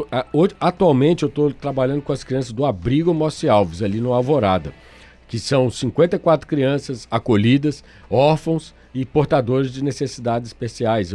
[0.58, 4.72] atualmente eu estou trabalhando com as crianças do Abrigo Mossi Alves, ali no Alvorada
[5.28, 11.12] que são 54 crianças acolhidas, órfãos e portadores de necessidades especiais.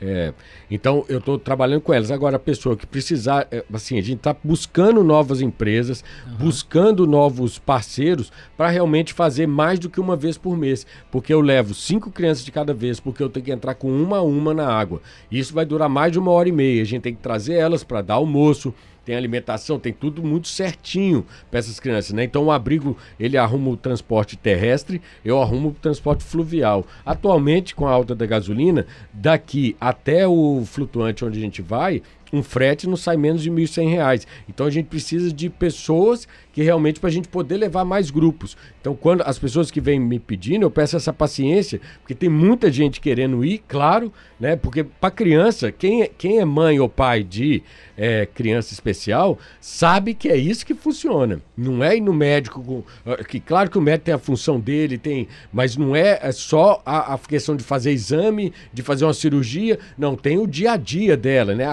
[0.00, 0.32] É,
[0.70, 2.10] então eu estou trabalhando com elas.
[2.10, 6.36] Agora, a pessoa que precisar, é, assim, a gente está buscando novas empresas, uhum.
[6.36, 10.86] buscando novos parceiros para realmente fazer mais do que uma vez por mês.
[11.10, 14.18] Porque eu levo cinco crianças de cada vez, porque eu tenho que entrar com uma
[14.18, 15.02] a uma na água.
[15.30, 16.82] Isso vai durar mais de uma hora e meia.
[16.82, 18.72] A gente tem que trazer elas para dar almoço,
[19.08, 22.24] tem alimentação, tem tudo muito certinho para essas crianças, né?
[22.24, 26.86] Então o abrigo, ele arruma o transporte terrestre, eu arrumo o transporte fluvial.
[27.06, 32.42] Atualmente, com a alta da gasolina, daqui até o flutuante onde a gente vai, um
[32.42, 34.26] frete não sai menos de R$ 1.100.
[34.48, 38.56] Então a gente precisa de pessoas que realmente para a gente poder levar mais grupos.
[38.80, 42.70] Então quando as pessoas que vêm me pedindo, eu peço essa paciência, porque tem muita
[42.70, 44.56] gente querendo ir, claro, né?
[44.56, 47.62] Porque para criança, quem é, quem é mãe ou pai de
[47.96, 51.40] é, criança especial sabe que é isso que funciona.
[51.56, 54.96] Não é ir no médico, ah, que claro que o médico tem a função dele,
[54.96, 59.14] tem, mas não é, é só a, a, questão de fazer exame, de fazer uma
[59.14, 59.78] cirurgia.
[59.96, 61.66] Não, tem o dia a dia dela, né?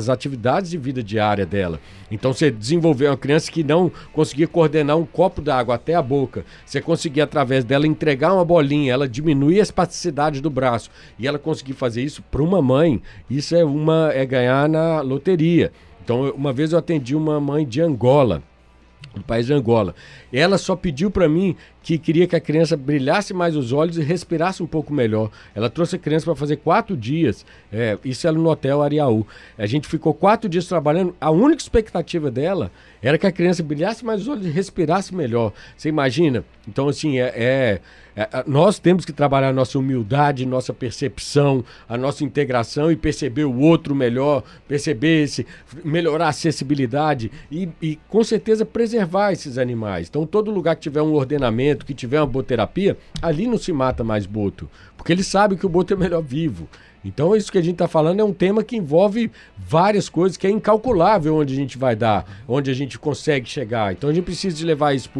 [0.00, 1.80] As atividades de vida diária dela.
[2.10, 6.44] Então você desenvolver uma criança que não conseguia coordenar um copo d'água até a boca,
[6.64, 11.38] você conseguir através dela entregar uma bolinha, ela diminuir a espasticidade do braço e ela
[11.38, 15.72] conseguir fazer isso para uma mãe, isso é uma é ganhar na loteria.
[16.02, 18.42] Então uma vez eu atendi uma mãe de Angola
[19.14, 19.94] do país de Angola.
[20.32, 24.02] Ela só pediu para mim que queria que a criança brilhasse mais os olhos e
[24.02, 25.30] respirasse um pouco melhor.
[25.54, 29.26] Ela trouxe a criança para fazer quatro dias, é, isso ela no Hotel Ariaú.
[29.58, 32.70] A gente ficou quatro dias trabalhando, a única expectativa dela
[33.02, 35.52] era que a criança brilhasse mais os olhos e respirasse melhor.
[35.76, 36.44] Você imagina?
[36.68, 37.80] Então, assim, é, é
[38.20, 43.44] é, nós temos que trabalhar a nossa humildade, nossa percepção, a nossa integração e perceber
[43.44, 45.46] o outro melhor, perceber esse,
[45.82, 50.08] melhorar a acessibilidade e, e com certeza preservar esses animais.
[50.10, 54.04] Então, todo lugar que tiver um ordenamento, que tiver uma boterapia, ali não se mata
[54.04, 56.68] mais boto, porque ele sabe que o boto é melhor vivo.
[57.02, 60.46] Então, isso que a gente está falando é um tema que envolve várias coisas, que
[60.46, 63.92] é incalculável onde a gente vai dar, onde a gente consegue chegar.
[63.92, 65.10] Então, a gente precisa levar isso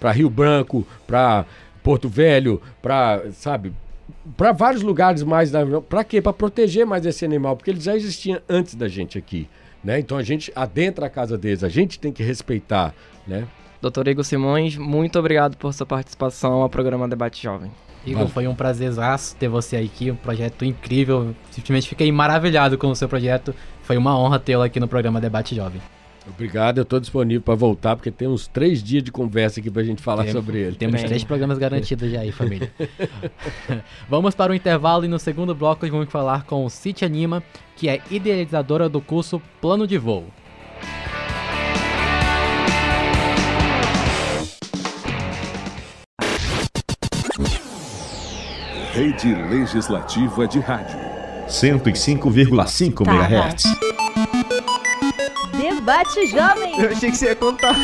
[0.00, 1.46] para Rio Branco, para
[1.82, 3.72] Porto Velho, para, sabe,
[4.36, 5.52] para vários lugares mais
[5.88, 6.20] para quê?
[6.20, 9.48] Para proteger mais esse animal, porque ele já existia antes da gente aqui,
[9.82, 9.98] né?
[9.98, 12.94] Então a gente adentra a casa deles, a gente tem que respeitar,
[13.26, 13.46] né?
[13.80, 17.70] Doutor Igor Simões, muito obrigado por sua participação ao programa Debate Jovem.
[18.04, 21.34] Igor, foi um prazerzaço ter você aqui, um projeto incrível.
[21.50, 23.54] Simplesmente fiquei maravilhado com o seu projeto.
[23.82, 25.80] Foi uma honra tê-lo aqui no programa Debate Jovem.
[26.28, 29.82] Obrigado, eu estou disponível para voltar, porque tem uns três dias de conversa aqui para
[29.82, 30.76] a gente falar Tem- sobre ele.
[30.76, 32.70] Temos três programas garantidos já aí, família.
[34.08, 37.42] vamos para o intervalo e no segundo bloco vamos falar com Cintia Lima,
[37.76, 40.26] que é idealizadora do curso Plano de Voo.
[48.92, 50.98] Rede Legislativa de Rádio.
[51.48, 53.87] 105,5 Tá, MHz.
[55.88, 56.78] Debate Jovem.
[56.78, 57.74] Eu achei que você ia contar.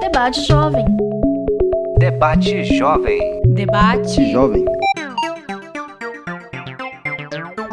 [0.00, 0.84] Debate Jovem.
[2.00, 3.40] Debate Jovem.
[3.46, 4.64] Debate Jovem.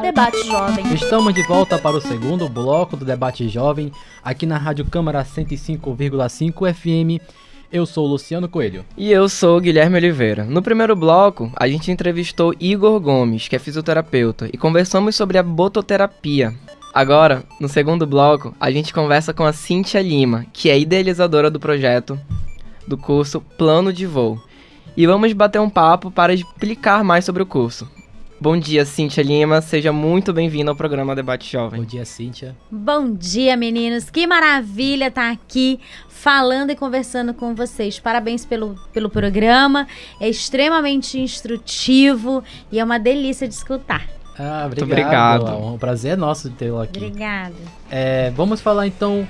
[0.04, 0.93] Debate Jovem.
[0.93, 3.91] Estamos de volta para o segundo bloco do Debate Jovem,
[4.24, 7.19] aqui na Rádio Câmara 105,5 FM.
[7.72, 8.86] Eu sou o Luciano Coelho.
[8.96, 10.43] E eu sou o Guilherme Oliveira.
[10.43, 15.43] No primeiro bloco, a gente entrevistou Igor Gomes, que é fisioterapeuta, e conversamos sobre a
[15.43, 16.54] bototerapia.
[16.93, 21.60] Agora, no segundo bloco, a gente conversa com a Cintia Lima, que é idealizadora do
[21.60, 22.19] projeto
[22.88, 24.39] do curso Plano de Voo.
[24.95, 27.89] E vamos bater um papo para explicar mais sobre o curso.
[28.39, 31.79] Bom dia, Cintia Lima, seja muito bem-vinda ao programa Debate Jovem.
[31.82, 32.56] Bom dia, Cíntia.
[32.69, 34.12] Bom dia, meninos.
[34.12, 37.97] Que maravilha estar aqui falando e conversando com vocês.
[37.97, 39.88] Parabéns pelo, pelo programa.
[40.19, 44.08] É extremamente instrutivo e é uma delícia de escutar.
[44.38, 45.41] Ah, Muito obrigado.
[45.43, 45.65] obrigado.
[45.74, 46.98] Um prazer é nosso de tê-lo aqui.
[47.06, 47.54] Obrigada.
[47.89, 49.28] É, vamos falar então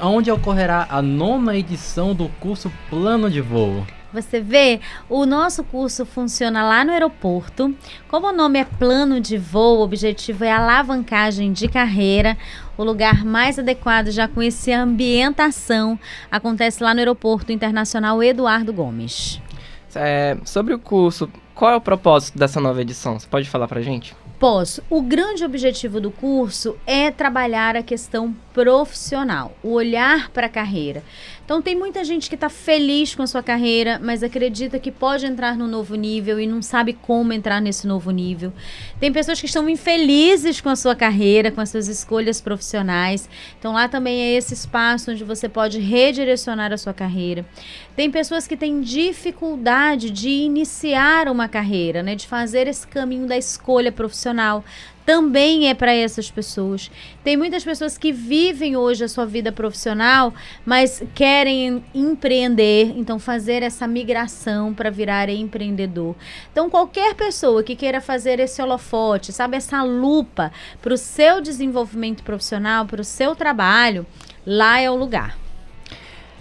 [0.00, 3.86] onde ocorrerá a nona edição do curso Plano de Voo.
[4.14, 7.74] Você vê, o nosso curso funciona lá no aeroporto.
[8.06, 12.38] Como o nome é plano de voo, o objetivo é alavancagem de carreira.
[12.78, 15.98] O lugar mais adequado, já com essa ambientação,
[16.30, 19.40] acontece lá no Aeroporto Internacional Eduardo Gomes.
[19.96, 23.18] É, sobre o curso, qual é o propósito dessa nova edição?
[23.18, 24.14] Você pode falar pra gente?
[24.38, 24.82] Posso.
[24.90, 31.02] O grande objetivo do curso é trabalhar a questão profissional, o olhar para a carreira.
[31.44, 35.26] Então tem muita gente que está feliz com a sua carreira, mas acredita que pode
[35.26, 38.52] entrar no novo nível e não sabe como entrar nesse novo nível.
[38.98, 43.28] Tem pessoas que estão infelizes com a sua carreira, com as suas escolhas profissionais.
[43.58, 47.44] Então lá também é esse espaço onde você pode redirecionar a sua carreira.
[47.96, 53.36] Tem pessoas que têm dificuldade de iniciar uma carreira, né, de fazer esse caminho da
[53.36, 54.23] escolha profissional.
[55.04, 56.90] Também é para essas pessoas.
[57.22, 60.32] Tem muitas pessoas que vivem hoje a sua vida profissional,
[60.64, 66.16] mas querem empreender, então fazer essa migração para virar empreendedor.
[66.50, 72.22] Então, qualquer pessoa que queira fazer esse holofote, sabe, essa lupa para o seu desenvolvimento
[72.22, 74.06] profissional, para o seu trabalho,
[74.46, 75.43] lá é o lugar.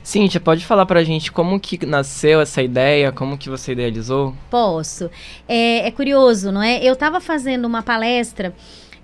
[0.03, 4.35] Cíntia, pode falar pra gente como que nasceu essa ideia, como que você idealizou?
[4.49, 5.09] Posso.
[5.47, 6.83] É, é curioso, não é?
[6.83, 8.53] Eu estava fazendo uma palestra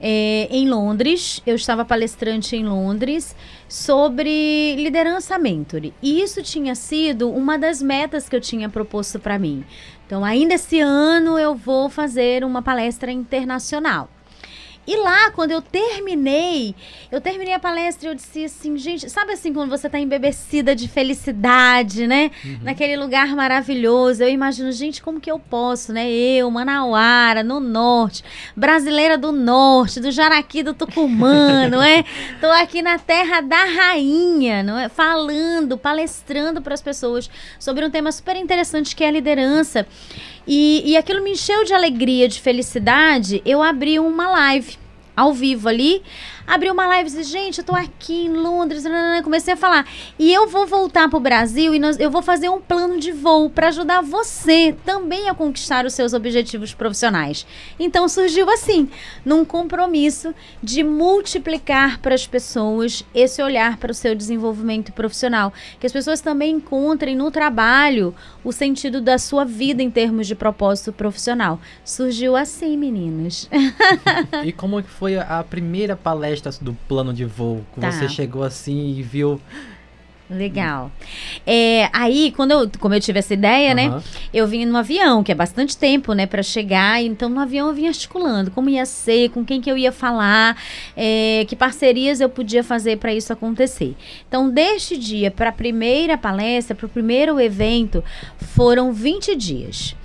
[0.02, 3.34] é, em Londres, eu estava palestrante em Londres
[3.68, 5.94] sobre liderança mentoring.
[6.02, 9.64] E isso tinha sido uma das metas que eu tinha proposto para mim.
[10.06, 14.10] Então, ainda esse ano eu vou fazer uma palestra internacional.
[14.90, 16.74] E lá, quando eu terminei,
[17.12, 20.76] eu terminei a palestra e eu disse assim, gente, sabe assim, quando você tá embebecida
[20.76, 22.32] de felicidade, né?
[22.64, 24.24] Naquele lugar maravilhoso.
[24.24, 26.10] Eu imagino, gente, como que eu posso, né?
[26.10, 28.24] Eu, Manauara, no norte,
[28.56, 32.04] brasileira do norte, do Jaraqui do Tucumã, não é?
[32.42, 34.90] Tô aqui na terra da rainha, não é?
[34.90, 39.86] Falando, palestrando para as pessoas sobre um tema super interessante que é a liderança.
[40.48, 43.42] E, e aquilo me encheu de alegria, de felicidade.
[43.46, 44.78] Eu abri uma live
[45.16, 46.02] ao vivo ali.
[46.50, 48.84] Abri uma live e disse, gente, eu tô aqui em Londres.
[48.84, 49.22] nananã.
[49.22, 49.86] Comecei a falar.
[50.18, 53.52] E eu vou voltar pro Brasil e nós- eu vou fazer um plano de voo
[53.52, 57.46] para ajudar você também a conquistar os seus objetivos profissionais.
[57.80, 58.90] Então surgiu assim,
[59.24, 60.34] num compromisso
[60.64, 65.54] de multiplicar para as pessoas esse olhar para o seu desenvolvimento profissional.
[65.80, 70.34] Que as pessoas também encontrem no trabalho o sentido da sua vida em termos de
[70.34, 71.60] propósito profissional.
[71.86, 73.48] Surgiu assim, meninos.
[74.44, 77.66] E como que foi a primeira palestra do plano de voo?
[77.80, 77.92] Tá.
[77.92, 79.40] Você chegou assim e viu.
[80.30, 80.92] Legal.
[81.46, 83.88] É, aí, quando eu, como eu tive essa ideia, né?
[83.88, 84.04] Aham.
[84.32, 87.02] Eu vim no avião, que é bastante tempo, né, para chegar.
[87.02, 90.56] Então, no avião eu vim articulando como ia ser, com quem que eu ia falar,
[90.96, 93.96] é, que parcerias eu podia fazer para isso acontecer.
[94.28, 98.04] Então, deste dia para a primeira palestra, para o primeiro evento,
[98.38, 99.96] foram 20 dias.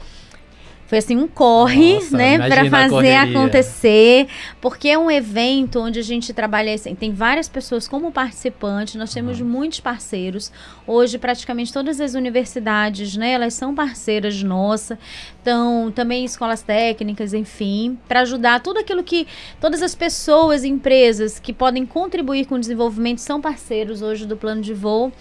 [0.95, 4.29] Foi assim um corre, Nossa, né, para fazer acontecer,
[4.61, 9.13] porque é um evento onde a gente trabalha assim, tem várias pessoas como participantes, nós
[9.13, 10.53] temos muitos parceiros.
[10.87, 14.97] Hoje praticamente todas as universidades, né, elas são parceiras nossa.
[15.43, 19.27] Então, também escolas técnicas, enfim, para ajudar tudo aquilo que
[19.61, 24.37] todas as pessoas e empresas que podem contribuir com o desenvolvimento são parceiros hoje do
[24.37, 25.13] plano de voo.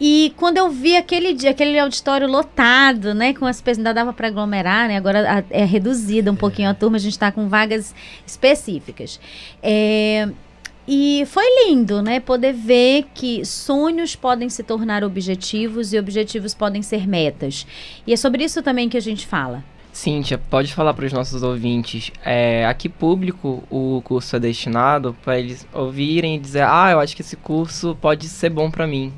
[0.00, 4.12] E quando eu vi aquele dia, aquele auditório lotado, né, com as pessoas, ainda dava
[4.12, 7.94] para aglomerar, né, agora é reduzida um pouquinho a turma, a gente está com vagas
[8.24, 9.18] específicas.
[9.60, 10.28] É,
[10.86, 16.80] e foi lindo, né, poder ver que sonhos podem se tornar objetivos e objetivos podem
[16.80, 17.66] ser metas.
[18.06, 19.62] E é sobre isso também que a gente fala.
[19.92, 25.16] Cíntia, pode falar para os nossos ouvintes é, a que público o curso é destinado
[25.24, 28.86] para eles ouvirem e dizer, ah, eu acho que esse curso pode ser bom para
[28.86, 29.12] mim.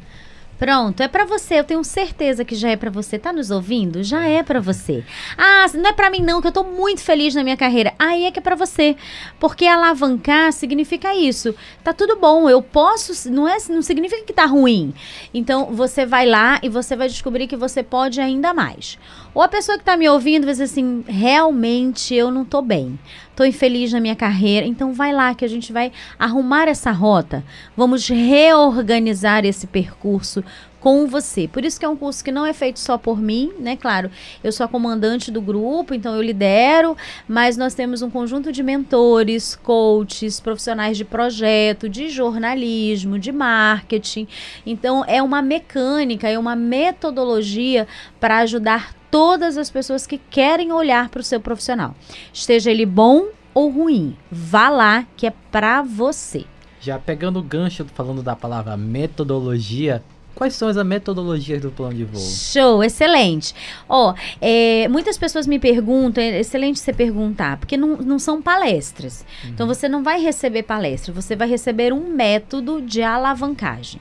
[0.60, 1.54] Pronto, é pra você.
[1.54, 3.18] Eu tenho certeza que já é pra você.
[3.18, 4.04] Tá nos ouvindo?
[4.04, 5.02] Já é pra você.
[5.38, 7.94] Ah, não é pra mim não, que eu tô muito feliz na minha carreira.
[7.98, 8.94] Aí é que é pra você.
[9.38, 11.54] Porque alavancar significa isso.
[11.82, 14.92] Tá tudo bom, eu posso, não é, não significa que tá ruim.
[15.32, 18.98] Então você vai lá e você vai descobrir que você pode ainda mais.
[19.32, 22.98] Ou a pessoa que tá me ouvindo vai dizer assim, realmente eu não tô bem.
[23.40, 27.42] Tô infeliz na minha carreira, então vai lá que a gente vai arrumar essa rota.
[27.74, 30.44] Vamos reorganizar esse percurso
[30.78, 31.48] com você.
[31.48, 33.76] Por isso que é um curso que não é feito só por mim, né?
[33.76, 34.10] Claro,
[34.44, 36.94] eu sou a comandante do grupo, então eu lidero,
[37.26, 44.28] mas nós temos um conjunto de mentores, coaches, profissionais de projeto, de jornalismo, de marketing.
[44.66, 47.88] Então é uma mecânica, é uma metodologia
[48.20, 51.94] para ajudar todas as pessoas que querem olhar para o seu profissional.
[52.32, 56.44] Esteja ele bom ou ruim, vá lá que é para você.
[56.80, 60.02] Já pegando o gancho falando da palavra metodologia,
[60.34, 62.20] quais são as metodologias do plano de voo?
[62.20, 63.54] Show, excelente.
[63.86, 69.26] Ó, é, muitas pessoas me perguntam, é excelente você perguntar, porque não, não são palestras.
[69.44, 74.00] Então você não vai receber palestra, você vai receber um método de alavancagem.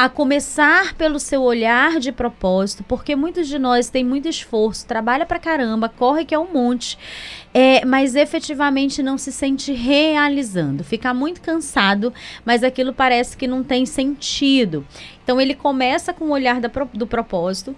[0.00, 5.26] A começar pelo seu olhar de propósito, porque muitos de nós têm muito esforço, trabalha
[5.26, 6.96] pra caramba, corre que é um monte,
[7.52, 10.84] é, mas efetivamente não se sente realizando.
[10.84, 14.86] Fica muito cansado, mas aquilo parece que não tem sentido.
[15.24, 17.74] Então ele começa com o olhar da do propósito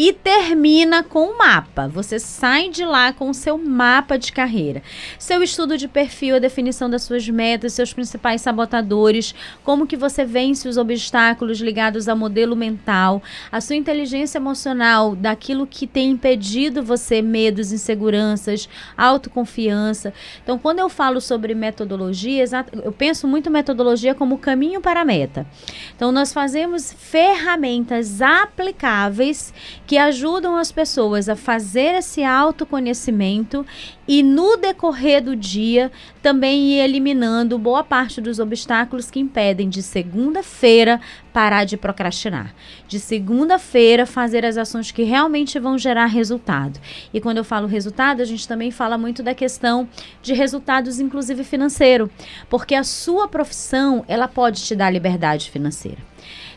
[0.00, 1.86] e termina com o mapa.
[1.86, 4.82] Você sai de lá com o seu mapa de carreira.
[5.18, 10.24] Seu estudo de perfil, a definição das suas metas, seus principais sabotadores, como que você
[10.24, 13.22] vence os obstáculos ligados ao modelo mental,
[13.52, 20.14] a sua inteligência emocional, daquilo que tem impedido você, medos, inseguranças, autoconfiança.
[20.42, 22.44] Então, quando eu falo sobre metodologia,
[22.82, 25.46] eu penso muito metodologia como caminho para a meta.
[25.94, 29.52] Então, nós fazemos ferramentas aplicáveis
[29.90, 33.66] que ajudam as pessoas a fazer esse autoconhecimento
[34.06, 35.90] e no decorrer do dia
[36.22, 41.00] também ir eliminando boa parte dos obstáculos que impedem de segunda-feira
[41.32, 42.54] parar de procrastinar.
[42.86, 46.78] De segunda-feira fazer as ações que realmente vão gerar resultado.
[47.12, 49.88] E quando eu falo resultado, a gente também fala muito da questão
[50.22, 52.08] de resultados inclusive financeiro,
[52.48, 55.98] porque a sua profissão, ela pode te dar liberdade financeira.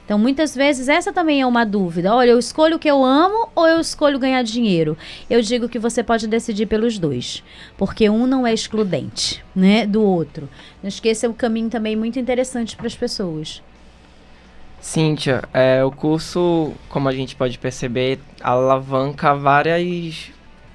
[0.05, 2.13] Então, muitas vezes, essa também é uma dúvida.
[2.13, 4.97] Olha, eu escolho o que eu amo ou eu escolho ganhar dinheiro?
[5.29, 7.41] Eu digo que você pode decidir pelos dois,
[7.77, 10.49] porque um não é excludente, né, do outro.
[11.01, 13.61] Que esse é um caminho também muito interessante para as pessoas.
[14.81, 20.29] Cíntia, é, o curso, como a gente pode perceber, alavanca várias,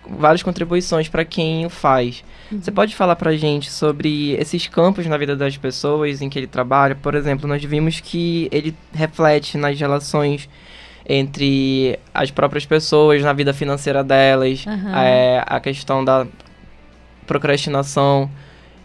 [0.08, 2.24] várias contribuições para quem o faz.
[2.50, 6.46] Você pode falar pra gente sobre esses campos na vida das pessoas em que ele
[6.46, 6.94] trabalha?
[6.94, 10.48] Por exemplo, nós vimos que ele reflete nas relações
[11.06, 14.98] entre as próprias pessoas, na vida financeira delas, Aham.
[14.98, 16.26] é, a questão da
[17.26, 18.30] procrastinação.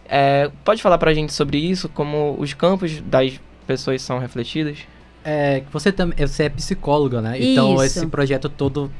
[0.07, 4.80] É, pode falar pra gente sobre isso, como os campos das pessoas são refletidos?
[5.24, 7.41] É, você também você é psicóloga, né?
[7.41, 7.84] Então Isso.
[7.84, 8.91] esse projeto todo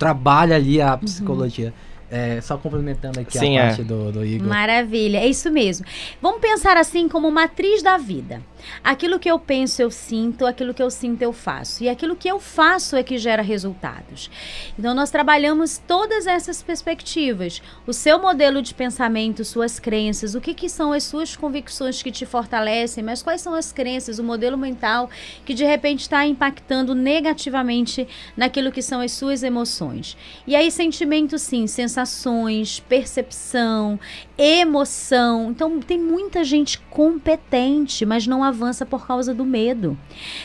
[0.00, 1.74] trabalha ali a psicologia.
[2.10, 3.66] É, só complementando aqui Sim, a é.
[3.68, 4.48] parte do, do Igor.
[4.48, 5.86] Maravilha, é isso mesmo.
[6.20, 8.42] Vamos pensar assim como matriz da vida.
[8.82, 11.82] Aquilo que eu penso, eu sinto, aquilo que eu sinto, eu faço.
[11.84, 14.30] E aquilo que eu faço é que gera resultados.
[14.78, 17.62] Então, nós trabalhamos todas essas perspectivas.
[17.86, 22.10] O seu modelo de pensamento, suas crenças, o que, que são as suas convicções que
[22.10, 25.10] te fortalecem, mas quais são as crenças, o modelo mental
[25.44, 28.06] que de repente está impactando negativamente
[28.36, 30.16] naquilo que são as suas emoções.
[30.46, 33.98] E aí, sentimento, sim, sensações, percepção,
[34.36, 35.50] emoção.
[35.50, 39.98] Então, tem muita gente competente, mas não avança por causa do medo.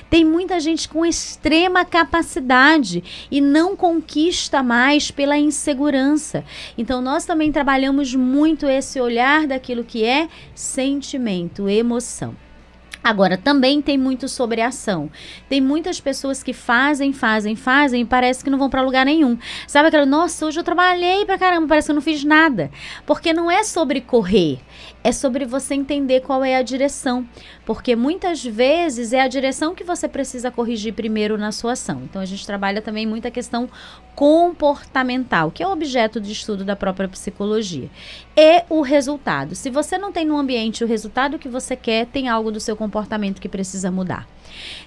[0.10, 6.43] Tem muita gente com extrema capacidade e não conquista mais pela insegurança.
[6.78, 12.45] Então, nós também trabalhamos muito esse olhar daquilo que é sentimento, emoção.
[13.06, 15.12] Agora, também tem muito sobre ação.
[15.47, 19.38] Tem muitas pessoas que fazem, fazem, fazem e parece que não vão para lugar nenhum.
[19.68, 22.72] Sabe aquela, nossa, hoje eu trabalhei pra caramba, parece que eu não fiz nada.
[23.06, 24.58] Porque não é sobre correr,
[25.03, 27.28] é sobre você entender qual é a direção.
[27.64, 32.01] Porque muitas vezes é a direção que você precisa corrigir primeiro na sua ação.
[32.06, 33.70] Então, a gente trabalha também muito a questão
[34.16, 37.89] comportamental, que é o objeto de estudo da própria psicologia.
[38.36, 39.53] E o resultado.
[39.55, 42.76] Se você não tem no ambiente o resultado que você quer, tem algo do seu
[42.76, 44.28] comportamento que precisa mudar.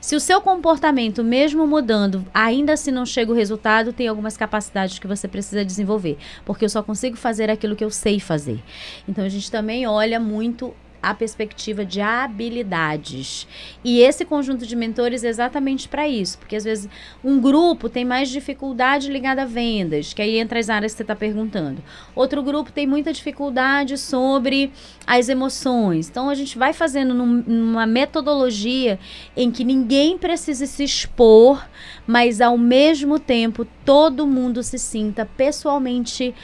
[0.01, 4.99] Se o seu comportamento, mesmo mudando, ainda assim não chega o resultado, tem algumas capacidades
[4.99, 6.17] que você precisa desenvolver.
[6.45, 8.63] Porque eu só consigo fazer aquilo que eu sei fazer.
[9.07, 13.47] Então a gente também olha muito a perspectiva de habilidades.
[13.85, 16.89] E esse conjunto de mentores é exatamente para isso, porque às vezes
[17.23, 21.03] um grupo tem mais dificuldade ligada a vendas, que aí entra as áreas que você
[21.03, 21.83] está perguntando.
[22.15, 24.73] Outro grupo tem muita dificuldade sobre
[25.07, 26.09] as emoções.
[26.09, 28.99] Então a gente vai fazendo num, numa metodologia
[29.37, 31.65] em que ninguém precisa se expor,
[32.07, 36.35] mas ao mesmo tempo todo mundo se sinta pessoalmente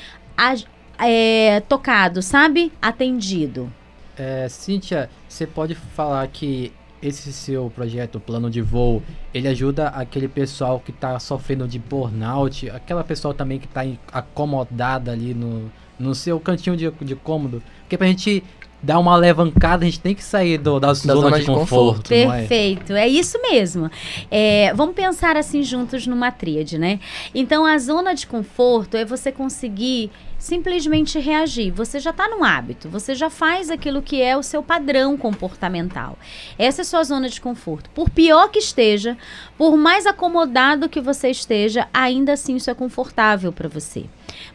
[0.99, 2.73] é, tocado, sabe?
[2.81, 3.73] Atendido.
[4.17, 9.03] É, Cíntia, você pode falar que esse seu projeto, plano de voo,
[9.33, 15.13] ele ajuda aquele pessoal que está sofrendo de burnout, aquela pessoa também que está acomodada
[15.13, 17.63] ali no, no seu cantinho de, de cômodo.
[17.81, 18.43] Porque pra gente
[18.85, 21.47] dar uma alavancada, a gente tem que sair do, da, da zona, zona, de, de
[21.47, 22.11] conforto.
[22.11, 22.27] conforto é?
[22.27, 23.05] Perfeito, é?
[23.05, 23.09] é?
[23.09, 23.91] isso mesmo.
[24.31, 27.01] É, vamos pensar assim juntos numa tríade, né?
[27.35, 31.71] Então a zona de conforto é você conseguir simplesmente reagir.
[31.73, 36.19] Você já está no hábito, você já faz aquilo que é o seu padrão comportamental.
[36.59, 37.89] Essa é a sua zona de conforto.
[37.91, 39.17] Por pior que esteja,
[39.57, 44.05] por mais acomodado que você esteja, ainda assim isso é confortável para você.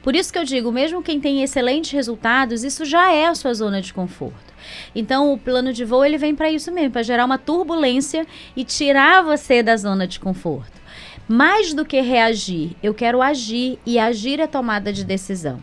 [0.01, 3.53] Por isso que eu digo, mesmo quem tem excelentes resultados, isso já é a sua
[3.53, 4.53] zona de conforto.
[4.95, 8.25] Então, o plano de voo ele vem para isso mesmo, para gerar uma turbulência
[8.55, 10.79] e tirar você da zona de conforto.
[11.27, 15.61] Mais do que reagir, eu quero agir e agir é tomada de decisão.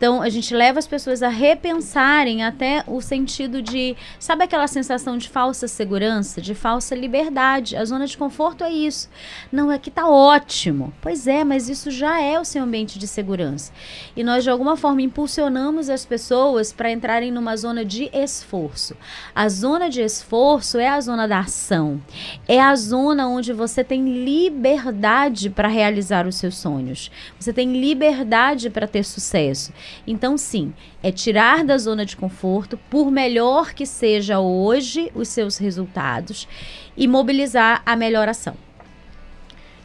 [0.00, 5.18] Então, a gente leva as pessoas a repensarem até o sentido de, sabe aquela sensação
[5.18, 7.76] de falsa segurança, de falsa liberdade?
[7.76, 9.10] A zona de conforto é isso.
[9.52, 10.90] Não, é que tá ótimo.
[11.02, 13.74] Pois é, mas isso já é o seu ambiente de segurança.
[14.16, 18.96] E nós, de alguma forma, impulsionamos as pessoas para entrarem numa zona de esforço.
[19.34, 22.00] A zona de esforço é a zona da ação.
[22.48, 27.10] É a zona onde você tem liberdade para realizar os seus sonhos.
[27.38, 29.70] Você tem liberdade para ter sucesso.
[30.06, 30.72] Então, sim,
[31.02, 36.48] é tirar da zona de conforto, por melhor que seja hoje os seus resultados,
[36.96, 38.56] e mobilizar a melhor ação.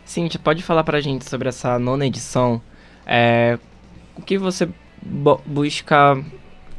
[0.04, 2.62] Cíntia, pode falar pra gente sobre essa nona edição?
[3.06, 3.58] É,
[4.16, 4.70] o que você
[5.46, 6.24] busca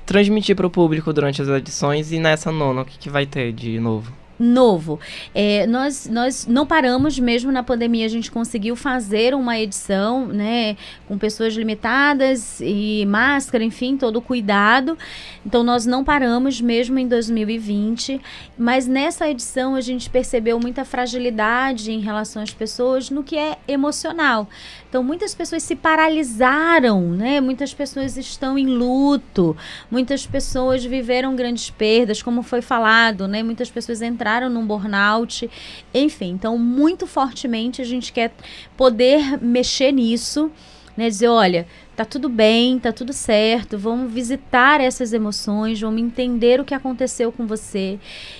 [0.05, 3.53] transmitir para o público durante as edições e nessa nona, o que, que vai ter
[3.53, 4.13] de novo?
[4.39, 5.01] Novo.
[5.35, 10.77] É, nós, nós não paramos, mesmo na pandemia, a gente conseguiu fazer uma edição, né,
[11.09, 14.97] com pessoas limitadas e máscara, enfim, todo o cuidado.
[15.45, 18.21] Então, nós não paramos, mesmo em 2020.
[18.59, 23.57] Mas nessa edição, a gente percebeu muita fragilidade em relação às pessoas no que é
[23.67, 24.49] emocional.
[24.89, 27.41] Então, muitas pessoas se paralisaram, né?
[27.41, 29.57] Muitas pessoas estão em luto,
[29.91, 33.43] muitas pessoas viveram grandes perdas, como foi falado, né?
[33.43, 35.51] Muitas pessoas entraram num burnout,
[35.95, 36.31] enfim.
[36.31, 38.33] Então, muito fortemente a gente quer
[38.77, 40.51] poder mexer nisso,
[40.97, 41.09] né?
[41.09, 46.65] Dizer, olha, tá tudo bem, tá tudo certo, vamos visitar essas emoções, vamos entender o
[46.65, 47.99] que aconteceu com você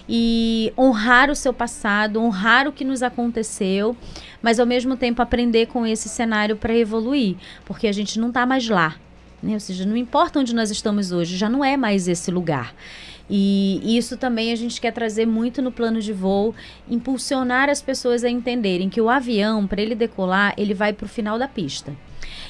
[0.09, 3.97] e honrar o seu passado, honrar o que nos aconteceu,
[4.43, 8.47] mas ao mesmo tempo aprender com esse cenário para evoluir, porque a gente não tá
[8.47, 8.97] mais lá,
[9.43, 9.55] né?
[9.55, 12.75] Ou seja, não importa onde nós estamos hoje, já não é mais esse lugar.
[13.29, 16.55] E isso também a gente quer trazer muito no plano de voo,
[16.89, 21.09] impulsionar as pessoas a entenderem que o avião, para ele decolar, ele vai para o
[21.09, 21.93] final da pista.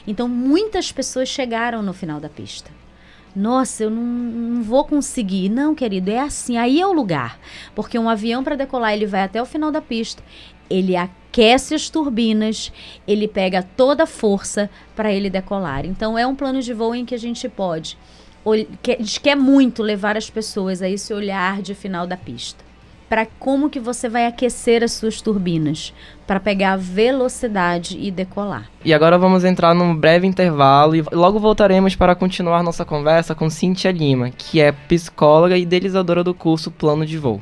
[0.07, 2.70] Então, muitas pessoas chegaram no final da pista.
[3.35, 5.49] Nossa, eu não, não, vou conseguir.
[5.49, 6.57] Não, querido, é assim.
[6.57, 7.39] Aí é o lugar.
[7.74, 10.22] Porque um avião, para decolar, ele vai até o final da pista.
[10.70, 12.72] Ele aquece as turbinas,
[13.07, 15.85] ele pega toda a força para ele decolar.
[15.85, 17.99] Então, é um plano de voo em que a gente pode
[18.82, 22.64] quer, quer é muito levar as pessoas a esse olhar de final da pista.
[23.09, 25.94] Para como que você vai aquecer as suas turbinas
[26.26, 28.68] para pegar velocidade e decolar.
[28.84, 33.49] E agora vamos entrar num breve intervalo e logo voltaremos para continuar nossa conversa com
[33.49, 37.40] Cintia Lima, que é psicóloga e idealizadora do curso Plano de Voo.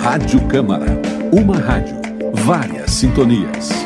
[0.00, 1.00] Rádio Câmara,
[1.32, 1.96] uma rádio,
[2.34, 3.83] várias sintonias.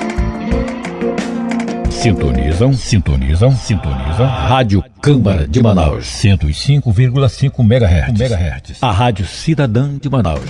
[1.98, 4.26] Sintonizam, sintonizam, sintonizam.
[4.26, 6.06] Rádio Câmara de Manaus.
[6.06, 8.20] 105,5 MHz.
[8.20, 8.78] MHz.
[8.80, 10.48] A Rádio Cidadã de Manaus.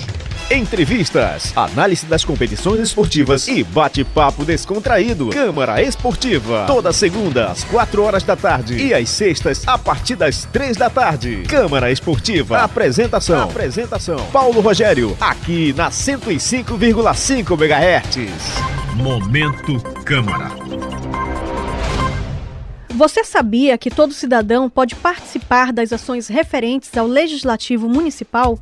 [0.50, 5.30] Entrevistas, análise das competições esportivas e bate-papo descontraído.
[5.30, 6.64] Câmara Esportiva.
[6.66, 10.90] Toda segunda às 4 horas da tarde e às sextas a partir das 3 da
[10.90, 11.44] tarde.
[11.48, 12.58] Câmara Esportiva.
[12.58, 13.44] Apresentação.
[13.44, 14.18] Apresentação.
[14.30, 15.16] Paulo Rogério.
[15.18, 18.38] Aqui na 105,5 MHz.
[18.96, 20.50] Momento Câmara.
[22.98, 28.58] Você sabia que todo cidadão pode participar das ações referentes ao Legislativo Municipal?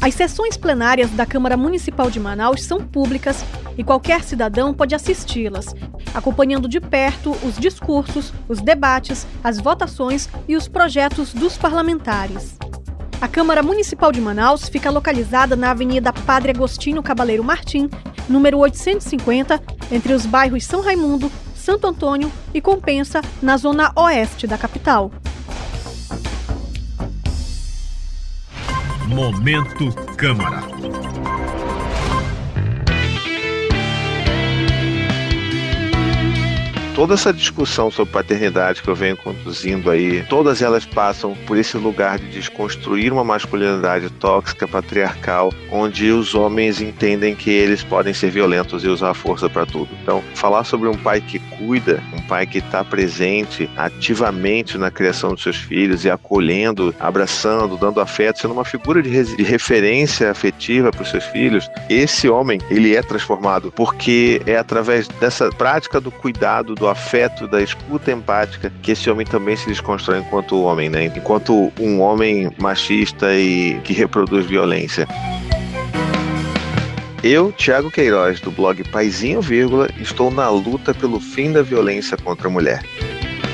[0.00, 3.44] As sessões plenárias da Câmara Municipal de Manaus são públicas
[3.76, 5.74] e qualquer cidadão pode assisti-las,
[6.14, 12.56] acompanhando de perto os discursos, os debates, as votações e os projetos dos parlamentares.
[13.20, 17.90] A Câmara Municipal de Manaus fica localizada na Avenida Padre Agostinho Cabaleiro Martim,
[18.30, 19.60] número 850,
[19.92, 21.30] entre os bairros São Raimundo,
[21.64, 25.10] Santo Antônio e Compensa, na zona oeste da capital.
[29.08, 30.60] Momento Câmara.
[36.94, 41.76] Toda essa discussão sobre paternidade que eu venho conduzindo aí, todas elas passam por esse
[41.76, 48.30] lugar de desconstruir uma masculinidade tóxica, patriarcal, onde os homens entendem que eles podem ser
[48.30, 49.88] violentos e usar a força para tudo.
[50.02, 55.30] Então, falar sobre um pai que cuida, um pai que está presente ativamente na criação
[55.34, 60.92] dos seus filhos e acolhendo, abraçando, dando afeto, sendo uma figura de, de referência afetiva
[60.92, 66.12] para os seus filhos, esse homem, ele é transformado porque é através dessa prática do
[66.12, 70.90] cuidado, do do afeto, da escuta empática, que esse homem também se desconstrói enquanto homem,
[70.90, 71.06] né?
[71.06, 75.08] Enquanto um homem machista e que reproduz violência.
[77.22, 82.48] Eu, Thiago Queiroz, do blog Paizinho Vírgula, estou na luta pelo fim da violência contra
[82.48, 82.82] a mulher.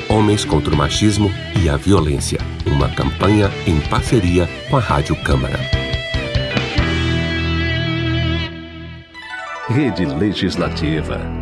[0.08, 2.40] Homens contra o Machismo e a Violência.
[2.66, 5.60] Uma campanha em parceria com a Rádio Câmara.
[9.68, 11.39] Rede Legislativa.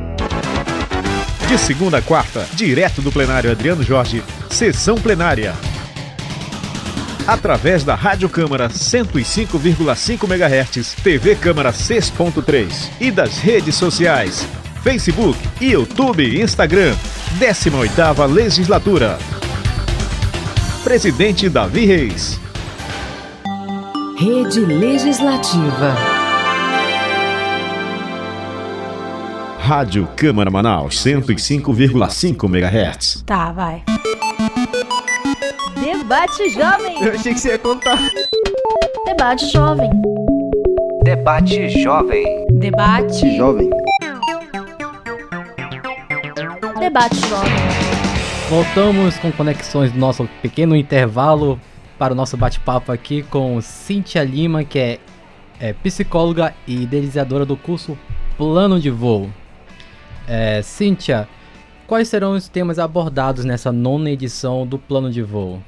[1.49, 5.55] De segunda a quarta, direto do plenário Adriano Jorge, sessão plenária.
[7.27, 14.47] Através da Rádio Câmara 105,5 MHz, TV Câmara 6.3 e das redes sociais
[14.83, 16.95] Facebook, YouTube e Instagram.
[17.39, 19.19] 18ª Legislatura.
[20.83, 22.41] Presidente Davi Reis.
[24.17, 26.18] Rede Legislativa.
[29.69, 33.23] Rádio Câmara Manaus 105,5 MHz.
[33.27, 33.83] Tá, vai.
[35.79, 37.03] Debate Jovem.
[37.03, 37.99] Eu achei que você ia contar.
[39.05, 39.91] Debate Jovem.
[41.05, 42.47] Debate Jovem.
[42.53, 43.69] Debate Jovem.
[46.81, 47.53] Debate Jovem.
[48.49, 51.61] Voltamos com conexões do nosso pequeno intervalo
[51.99, 54.99] para o nosso bate-papo aqui com Cíntia Lima, que é,
[55.61, 57.99] é psicóloga e idealizadora do curso
[58.39, 59.29] Plano de Voo.
[60.29, 61.27] É, Cíntia,
[61.87, 65.63] quais serão os temas abordados nessa nona edição do Plano de Voo?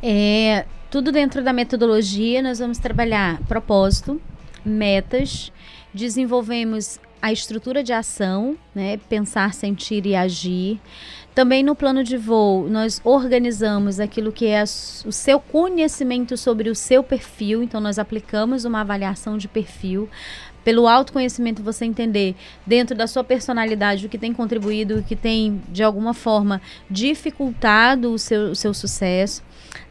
[0.00, 4.20] É, tudo dentro da metodologia, nós vamos trabalhar propósito,
[4.64, 5.52] metas,
[5.92, 10.80] desenvolvemos a estrutura de ação, né, pensar, sentir e agir.
[11.34, 16.74] Também no plano de voo, nós organizamos aquilo que é o seu conhecimento sobre o
[16.74, 20.08] seu perfil, então nós aplicamos uma avaliação de perfil
[20.64, 22.34] pelo autoconhecimento você entender
[22.66, 28.12] dentro da sua personalidade o que tem contribuído, o que tem de alguma forma dificultado
[28.12, 29.42] o seu, o seu sucesso.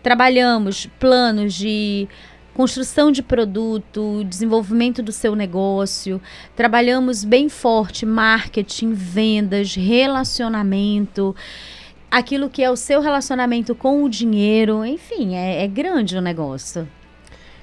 [0.02, 2.08] Trabalhamos planos de
[2.54, 6.22] construção de produto, desenvolvimento do seu negócio.
[6.56, 11.34] Trabalhamos bem forte marketing, vendas, relacionamento,
[12.12, 14.84] aquilo que é o seu relacionamento com o dinheiro.
[14.84, 16.86] Enfim, é, é grande o negócio.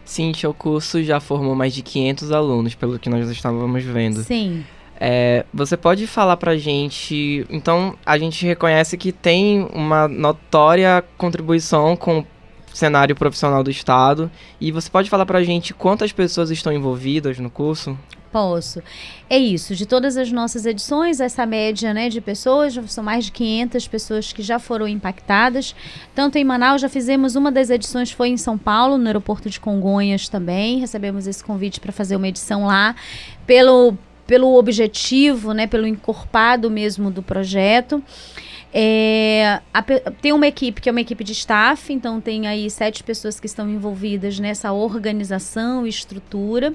[0.07, 4.23] Cintia, o curso já formou mais de 500 alunos, pelo que nós estávamos vendo.
[4.23, 4.65] Sim.
[4.99, 7.47] É, você pode falar pra gente.
[7.51, 12.27] Então, a gente reconhece que tem uma notória contribuição com o
[12.73, 14.31] cenário profissional do Estado.
[14.61, 17.99] E você pode falar pra gente quantas pessoas estão envolvidas no curso?
[18.37, 18.82] Posso.
[19.30, 23.32] É isso, de todas as nossas edições, essa média né, de pessoas, são mais de
[23.32, 25.74] 500 pessoas que já foram impactadas.
[26.14, 29.59] Tanto em Manaus, já fizemos uma das edições, foi em São Paulo, no aeroporto de
[29.59, 30.78] Congonhas também.
[30.80, 32.95] Recebemos esse convite para fazer uma edição lá,
[33.47, 38.05] pelo, pelo objetivo, né, pelo encorpado mesmo do projeto.
[38.73, 39.83] É, a,
[40.21, 43.47] tem uma equipe que é uma equipe de staff, então tem aí sete pessoas que
[43.47, 46.75] estão envolvidas nessa organização e estrutura.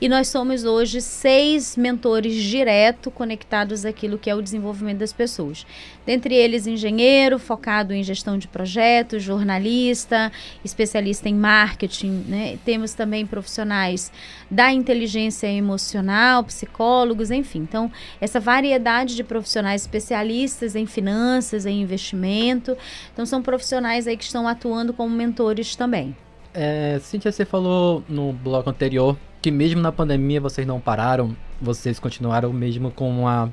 [0.00, 5.66] E nós somos hoje seis mentores direto conectados àquilo que é o desenvolvimento das pessoas.
[6.04, 10.32] Dentre eles, engenheiro, focado em gestão de projetos, jornalista,
[10.64, 12.24] especialista em marketing.
[12.28, 12.58] Né?
[12.64, 14.10] Temos também profissionais
[14.50, 17.60] da inteligência emocional, psicólogos, enfim.
[17.60, 17.90] Então,
[18.20, 22.76] essa variedade de profissionais especialistas em finanças, em investimento.
[23.12, 26.16] Então, são profissionais aí que estão atuando como mentores também.
[26.54, 31.98] É, Cíntia, você falou no bloco anterior que mesmo na pandemia vocês não pararam, vocês
[31.98, 33.52] continuaram mesmo com uma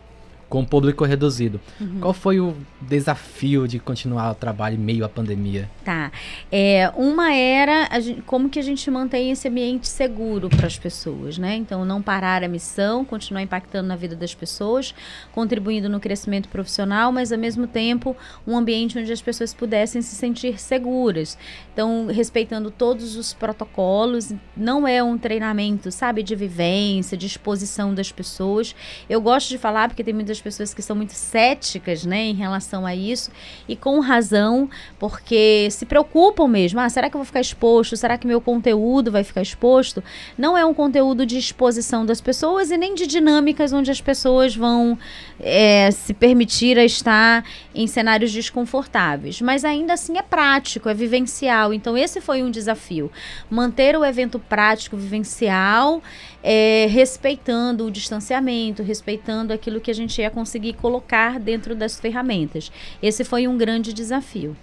[0.50, 1.62] com o público reduzido.
[1.80, 2.00] Uhum.
[2.02, 5.70] Qual foi o desafio de continuar o trabalho em meio à pandemia?
[5.86, 6.12] Tá.
[6.52, 11.38] É, uma era gente, como que a gente mantém esse ambiente seguro para as pessoas,
[11.38, 11.56] né?
[11.56, 14.95] Então, não parar a missão, continuar impactando na vida das pessoas,
[15.32, 20.16] contribuindo no crescimento profissional, mas ao mesmo tempo um ambiente onde as pessoas pudessem se
[20.16, 21.38] sentir seguras.
[21.72, 28.12] Então, respeitando todos os protocolos, não é um treinamento, sabe, de vivência, de exposição das
[28.12, 28.76] pessoas.
[29.10, 32.86] Eu gosto de falar porque tem muitas pessoas que são muito céticas, né, em relação
[32.86, 33.32] a isso,
[33.68, 36.80] e com razão, porque se preocupam mesmo.
[36.80, 37.96] Ah, será que eu vou ficar exposto?
[37.96, 40.04] Será que meu conteúdo vai ficar exposto?
[40.38, 44.56] Não é um conteúdo de exposição das pessoas e nem de dinâmicas onde as pessoas
[44.56, 44.98] vão
[45.40, 49.42] é, se permitir a estar em cenários desconfortáveis.
[49.42, 51.74] Mas ainda assim é prático, é vivencial.
[51.74, 53.12] Então, esse foi um desafio.
[53.50, 56.02] Manter o evento prático, vivencial,
[56.44, 62.72] é, respeitando o distanciamento, respeitando aquilo que a gente ia conseguir colocar dentro das ferramentas.
[63.02, 64.56] Esse foi um grande desafio.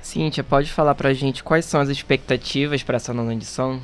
[0.00, 3.80] Cíntia, pode falar pra gente quais são as expectativas para essa nona edição?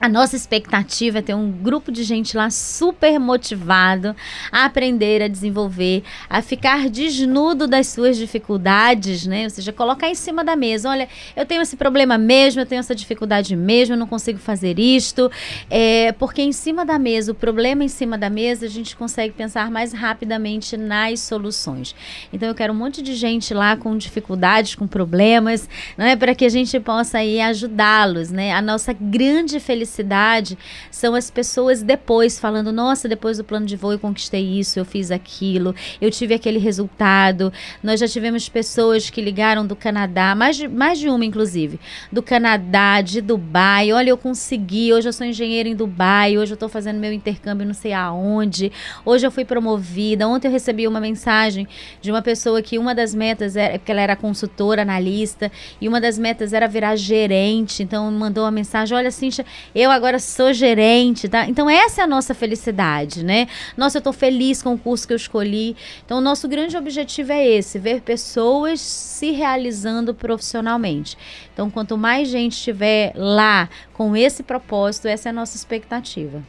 [0.00, 4.14] A nossa expectativa é ter um grupo de gente lá super motivado
[4.52, 9.44] a aprender, a desenvolver, a ficar desnudo das suas dificuldades, né?
[9.44, 10.90] Ou seja, colocar em cima da mesa.
[10.90, 14.78] Olha, eu tenho esse problema mesmo, eu tenho essa dificuldade mesmo, eu não consigo fazer
[14.78, 15.30] isto.
[15.70, 19.32] É, porque em cima da mesa, o problema em cima da mesa, a gente consegue
[19.32, 21.94] pensar mais rapidamente nas soluções.
[22.32, 26.14] Então eu quero um monte de gente lá com dificuldades, com problemas, não é?
[26.14, 28.52] Para que a gente possa aí ajudá-los, né?
[28.52, 30.58] A nossa grande felicidade felicidade
[30.90, 34.84] são as pessoas depois falando: nossa, depois do plano de voo eu conquistei isso, eu
[34.84, 37.52] fiz aquilo, eu tive aquele resultado.
[37.82, 41.78] Nós já tivemos pessoas que ligaram do Canadá, mais de, mais de uma inclusive,
[42.10, 43.92] do Canadá, de Dubai.
[43.92, 47.66] Olha, eu consegui, hoje eu sou engenheira em Dubai, hoje eu estou fazendo meu intercâmbio
[47.66, 48.72] não sei aonde,
[49.04, 50.26] hoje eu fui promovida.
[50.26, 51.68] Ontem eu recebi uma mensagem
[52.00, 56.00] de uma pessoa que uma das metas era, porque ela era consultora, analista, e uma
[56.00, 57.82] das metas era virar gerente.
[57.82, 61.48] Então mandou uma mensagem: olha, Cintia, eu agora sou gerente, tá?
[61.48, 63.48] Então essa é a nossa felicidade, né?
[63.76, 65.76] Nossa, eu tô feliz com o curso que eu escolhi.
[66.04, 71.18] Então o nosso grande objetivo é esse, ver pessoas se realizando profissionalmente.
[71.52, 76.42] Então quanto mais gente estiver lá com esse propósito, essa é a nossa expectativa.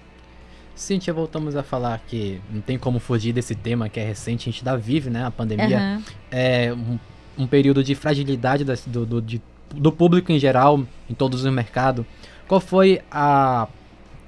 [0.75, 4.51] Cíntia, voltamos a falar que não tem como fugir desse tema que é recente, a
[4.51, 5.25] gente ainda vive, né?
[5.25, 6.03] A pandemia uhum.
[6.29, 9.41] é um, um, período de fragilidade do, do, de,
[9.73, 12.05] do público em geral, em todos os mercados.
[12.47, 13.67] Qual foi a,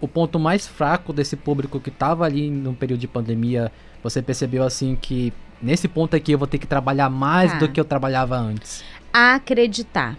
[0.01, 3.71] o ponto mais fraco desse público que estava ali no período de pandemia?
[4.03, 7.79] Você percebeu assim que nesse ponto aqui eu vou ter que trabalhar mais do que
[7.79, 8.83] eu trabalhava antes?
[9.13, 10.17] Acreditar.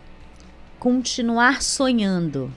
[0.78, 2.52] Continuar sonhando.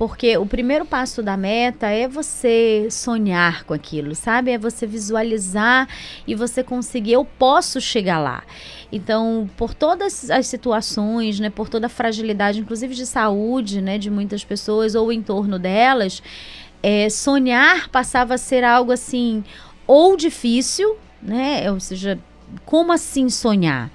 [0.00, 4.50] Porque o primeiro passo da meta é você sonhar com aquilo, sabe?
[4.50, 5.86] É você visualizar
[6.26, 8.42] e você conseguir, eu posso chegar lá.
[8.90, 14.08] Então, por todas as situações, né, por toda a fragilidade, inclusive de saúde, né, de
[14.10, 16.22] muitas pessoas ou em torno delas,
[16.82, 19.44] é, sonhar passava a ser algo assim,
[19.86, 21.70] ou difícil, né?
[21.70, 22.18] Ou seja,
[22.64, 23.90] como assim sonhar?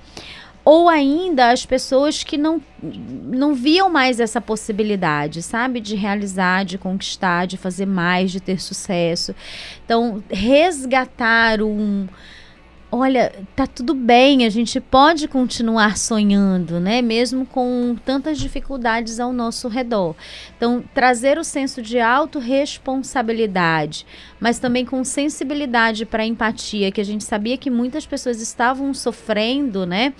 [0.65, 5.79] Ou ainda as pessoas que não, não viam mais essa possibilidade, sabe?
[5.79, 9.35] De realizar, de conquistar, de fazer mais, de ter sucesso.
[9.85, 12.07] Então, resgatar um.
[12.97, 17.01] Olha, tá tudo bem, a gente pode continuar sonhando, né?
[17.01, 20.15] Mesmo com tantas dificuldades ao nosso redor.
[20.55, 24.05] Então, trazer o senso de autorresponsabilidade,
[24.39, 29.85] mas também com sensibilidade para empatia, que a gente sabia que muitas pessoas estavam sofrendo,
[29.85, 30.13] né?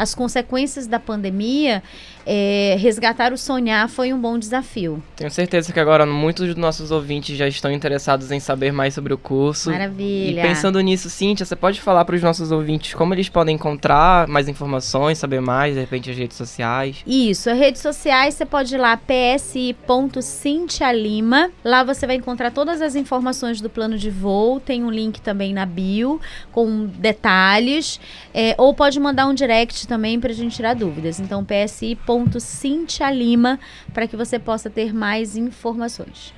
[0.00, 1.82] as consequências da pandemia,
[2.24, 5.02] é, resgatar o sonhar foi um bom desafio.
[5.14, 9.12] Tenho certeza que agora muitos dos nossos ouvintes já estão interessados em saber mais sobre
[9.12, 9.70] o curso.
[9.70, 10.40] Maravilha.
[10.40, 14.26] E pensando nisso, Cíntia, você pode falar para os nossos ouvintes como eles podem encontrar
[14.28, 17.02] mais informações, saber mais, de repente as redes sociais?
[17.06, 21.50] Isso, as redes sociais você pode ir lá psi.cintialima.
[21.64, 24.60] Lá você vai encontrar todas as informações do plano de voo.
[24.60, 26.20] Tem um link também na bio
[26.52, 28.00] com detalhes.
[28.32, 31.20] É, ou pode mandar um direct também para a gente tirar dúvidas.
[31.20, 33.60] Então psi.cintialima
[33.92, 36.32] para que você possa ter mais informações.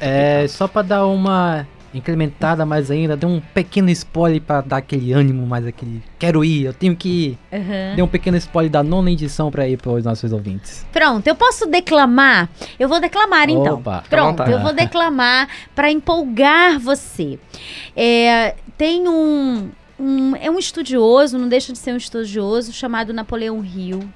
[0.00, 5.12] É, só para dar uma incrementada mais ainda, deu um pequeno spoiler para dar aquele
[5.12, 7.38] ânimo, mais aquele quero ir, eu tenho que ir.
[7.52, 7.96] Uhum.
[7.96, 10.86] Deu um pequeno spoiler da nona edição para ir para os nossos ouvintes.
[10.92, 12.48] Pronto, eu posso declamar?
[12.78, 13.76] Eu vou declamar então.
[13.78, 17.38] Opa, Pronto, eu vou declamar para empolgar você.
[17.96, 23.64] É, tem um, um, é um estudioso, não deixa de ser um estudioso, chamado Napoleão
[23.64, 24.08] Hill.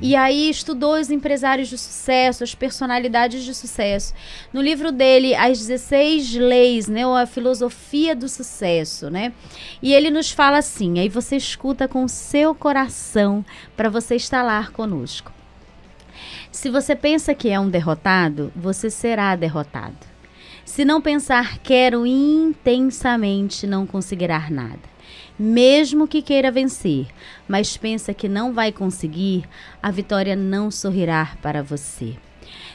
[0.00, 4.12] E aí estudou os empresários de sucesso, as personalidades de sucesso.
[4.52, 9.32] No livro dele, As 16 Leis, né, ou a Filosofia do Sucesso, né?
[9.80, 13.44] E ele nos fala assim, aí você escuta com o seu coração
[13.76, 15.32] para você instalar conosco.
[16.52, 20.10] Se você pensa que é um derrotado, você será derrotado.
[20.64, 24.90] Se não pensar quero intensamente, não conseguirá nada
[25.42, 27.06] mesmo que queira vencer,
[27.48, 29.48] mas pensa que não vai conseguir,
[29.82, 32.14] a vitória não sorrirá para você.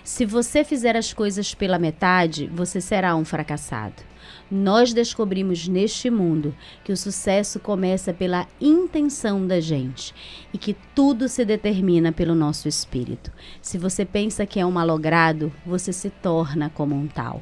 [0.03, 4.01] Se você fizer as coisas pela metade, você será um fracassado.
[4.49, 10.11] Nós descobrimos neste mundo que o sucesso começa pela intenção da gente
[10.51, 13.31] e que tudo se determina pelo nosso espírito.
[13.61, 17.41] Se você pensa que é um malogrado, você se torna como um tal.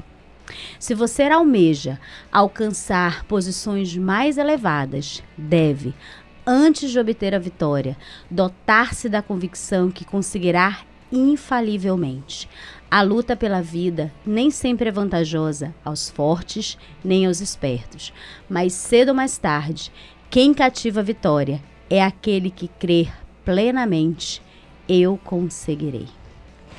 [0.79, 1.99] Se você almeja
[2.31, 5.93] alcançar posições mais elevadas, deve,
[6.45, 7.97] antes de obter a vitória,
[8.29, 10.81] dotar-se da convicção que conseguirá
[11.11, 12.49] infalivelmente.
[12.89, 18.13] A luta pela vida nem sempre é vantajosa aos fortes nem aos espertos,
[18.49, 19.91] mas cedo ou mais tarde,
[20.29, 23.07] quem cativa a vitória é aquele que crê
[23.45, 24.41] plenamente:
[24.87, 26.07] eu conseguirei.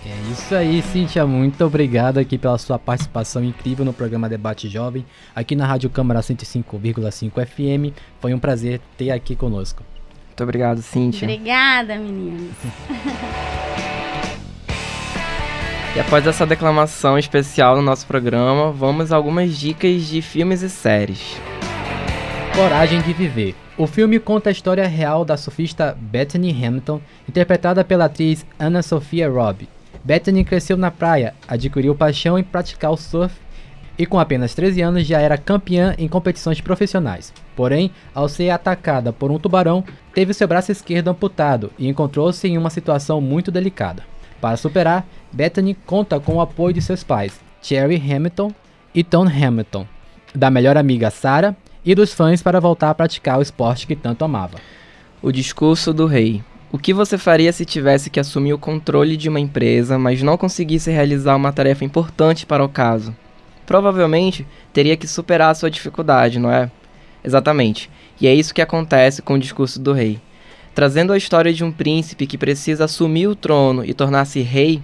[0.07, 1.27] É isso aí, Cintia.
[1.27, 6.21] Muito obrigado aqui pela sua participação incrível no programa Debate Jovem, aqui na Rádio Câmara
[6.21, 7.97] 105,5 FM.
[8.21, 9.83] Foi um prazer ter aqui conosco.
[10.29, 11.27] Muito obrigado, Cintia.
[11.27, 12.53] Obrigada, meninos.
[15.97, 20.69] E após essa declamação especial no nosso programa, vamos a algumas dicas de filmes e
[20.69, 21.41] séries.
[22.55, 23.55] Coragem de Viver.
[23.79, 29.31] O filme conta a história real da surfista Bethany Hamilton, interpretada pela atriz Anna Sophia
[29.31, 29.69] Robb.
[30.03, 33.35] Bethany cresceu na praia, adquiriu paixão em praticar o surf
[33.99, 37.33] e com apenas 13 anos já era campeã em competições profissionais.
[37.55, 42.59] Porém, ao ser atacada por um tubarão, teve seu braço esquerdo amputado e encontrou-se em
[42.59, 44.03] uma situação muito delicada.
[44.41, 48.53] Para superar, Bethany conta com o apoio de seus pais, Cherry Hamilton
[48.95, 49.87] e Tom Hamilton,
[50.35, 54.25] da melhor amiga Sarah e dos fãs para voltar a praticar o esporte que tanto
[54.25, 54.59] amava.
[55.23, 56.43] O discurso do rei.
[56.75, 60.37] O que você faria se tivesse que assumir o controle de uma empresa, mas não
[60.37, 63.15] conseguisse realizar uma tarefa importante para o caso?
[63.65, 66.69] Provavelmente teria que superar a sua dificuldade, não é?
[67.23, 67.89] Exatamente.
[68.21, 70.19] E é isso que acontece com o discurso do rei.
[70.75, 74.83] Trazendo a história de um príncipe que precisa assumir o trono e tornar-se rei,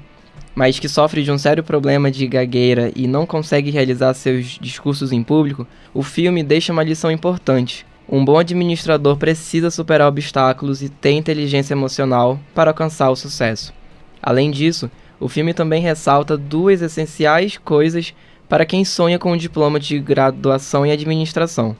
[0.55, 5.11] mas que sofre de um sério problema de gagueira e não consegue realizar seus discursos
[5.11, 7.84] em público, o filme deixa uma lição importante.
[8.12, 13.72] Um bom administrador precisa superar obstáculos e ter inteligência emocional para alcançar o sucesso.
[14.20, 14.90] Além disso,
[15.20, 18.12] o filme também ressalta duas essenciais coisas
[18.48, 21.76] para quem sonha com um diploma de graduação em administração: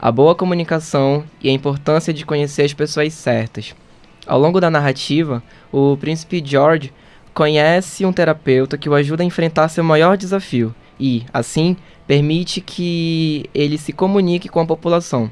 [0.00, 3.74] a boa comunicação e a importância de conhecer as pessoas certas.
[4.26, 6.90] Ao longo da narrativa, o príncipe George
[7.34, 13.44] conhece um terapeuta que o ajuda a enfrentar seu maior desafio e, assim, permite que
[13.54, 15.30] ele se comunique com a população.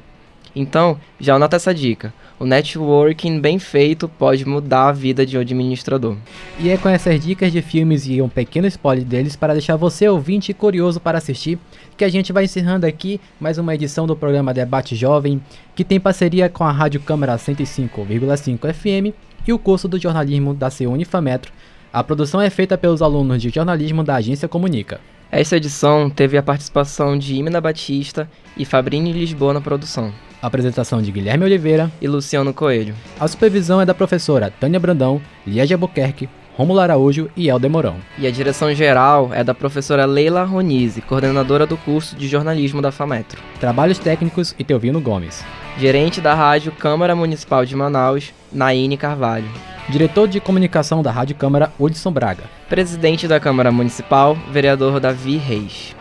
[0.55, 2.13] Então, já anota essa dica.
[2.39, 6.17] O networking bem feito pode mudar a vida de um administrador.
[6.59, 10.07] E é com essas dicas de filmes e um pequeno spoiler deles para deixar você
[10.07, 11.57] ouvinte curioso para assistir
[11.97, 15.41] que a gente vai encerrando aqui mais uma edição do programa Debate Jovem,
[15.73, 19.15] que tem parceria com a Rádio Câmara 105,5 FM
[19.47, 21.53] e o curso do jornalismo da Ceunifametro.
[21.91, 24.99] A produção é feita pelos alunos de jornalismo da Agência Comunica.
[25.37, 28.25] Esta edição teve a participação de Imina Batista
[28.55, 30.13] e Fabrini Lisboa na produção.
[30.41, 32.95] A apresentação de Guilherme Oliveira e Luciano Coelho.
[33.19, 37.97] A supervisão é da professora Tânia Brandão, Liege Albuquerque, Rômulo Araújo e Helder Mourão.
[38.17, 42.93] E a direção geral é da professora Leila Ronise, coordenadora do curso de jornalismo da
[42.93, 43.41] FAMetro.
[43.59, 45.43] Trabalhos técnicos e Teovino Gomes.
[45.77, 49.49] Gerente da rádio Câmara Municipal de Manaus, Naine Carvalho.
[49.89, 52.45] Diretor de comunicação da Rádio Câmara, Hudson Braga.
[52.69, 55.93] Presidente da Câmara Municipal, vereador Davi Reis.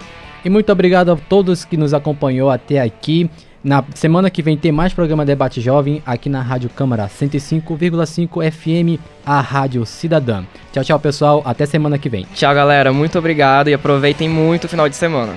[0.45, 3.29] E muito obrigado a todos que nos acompanhou até aqui.
[3.65, 9.01] Na semana que vem tem mais programa Debate Jovem aqui na Rádio Câmara 105,5 FM,
[9.25, 10.45] a Rádio Cidadã.
[10.71, 11.43] Tchau, tchau, pessoal.
[11.47, 12.27] Até semana que vem.
[12.35, 12.93] Tchau, galera.
[12.93, 15.33] Muito obrigado e aproveitem muito o final de semana.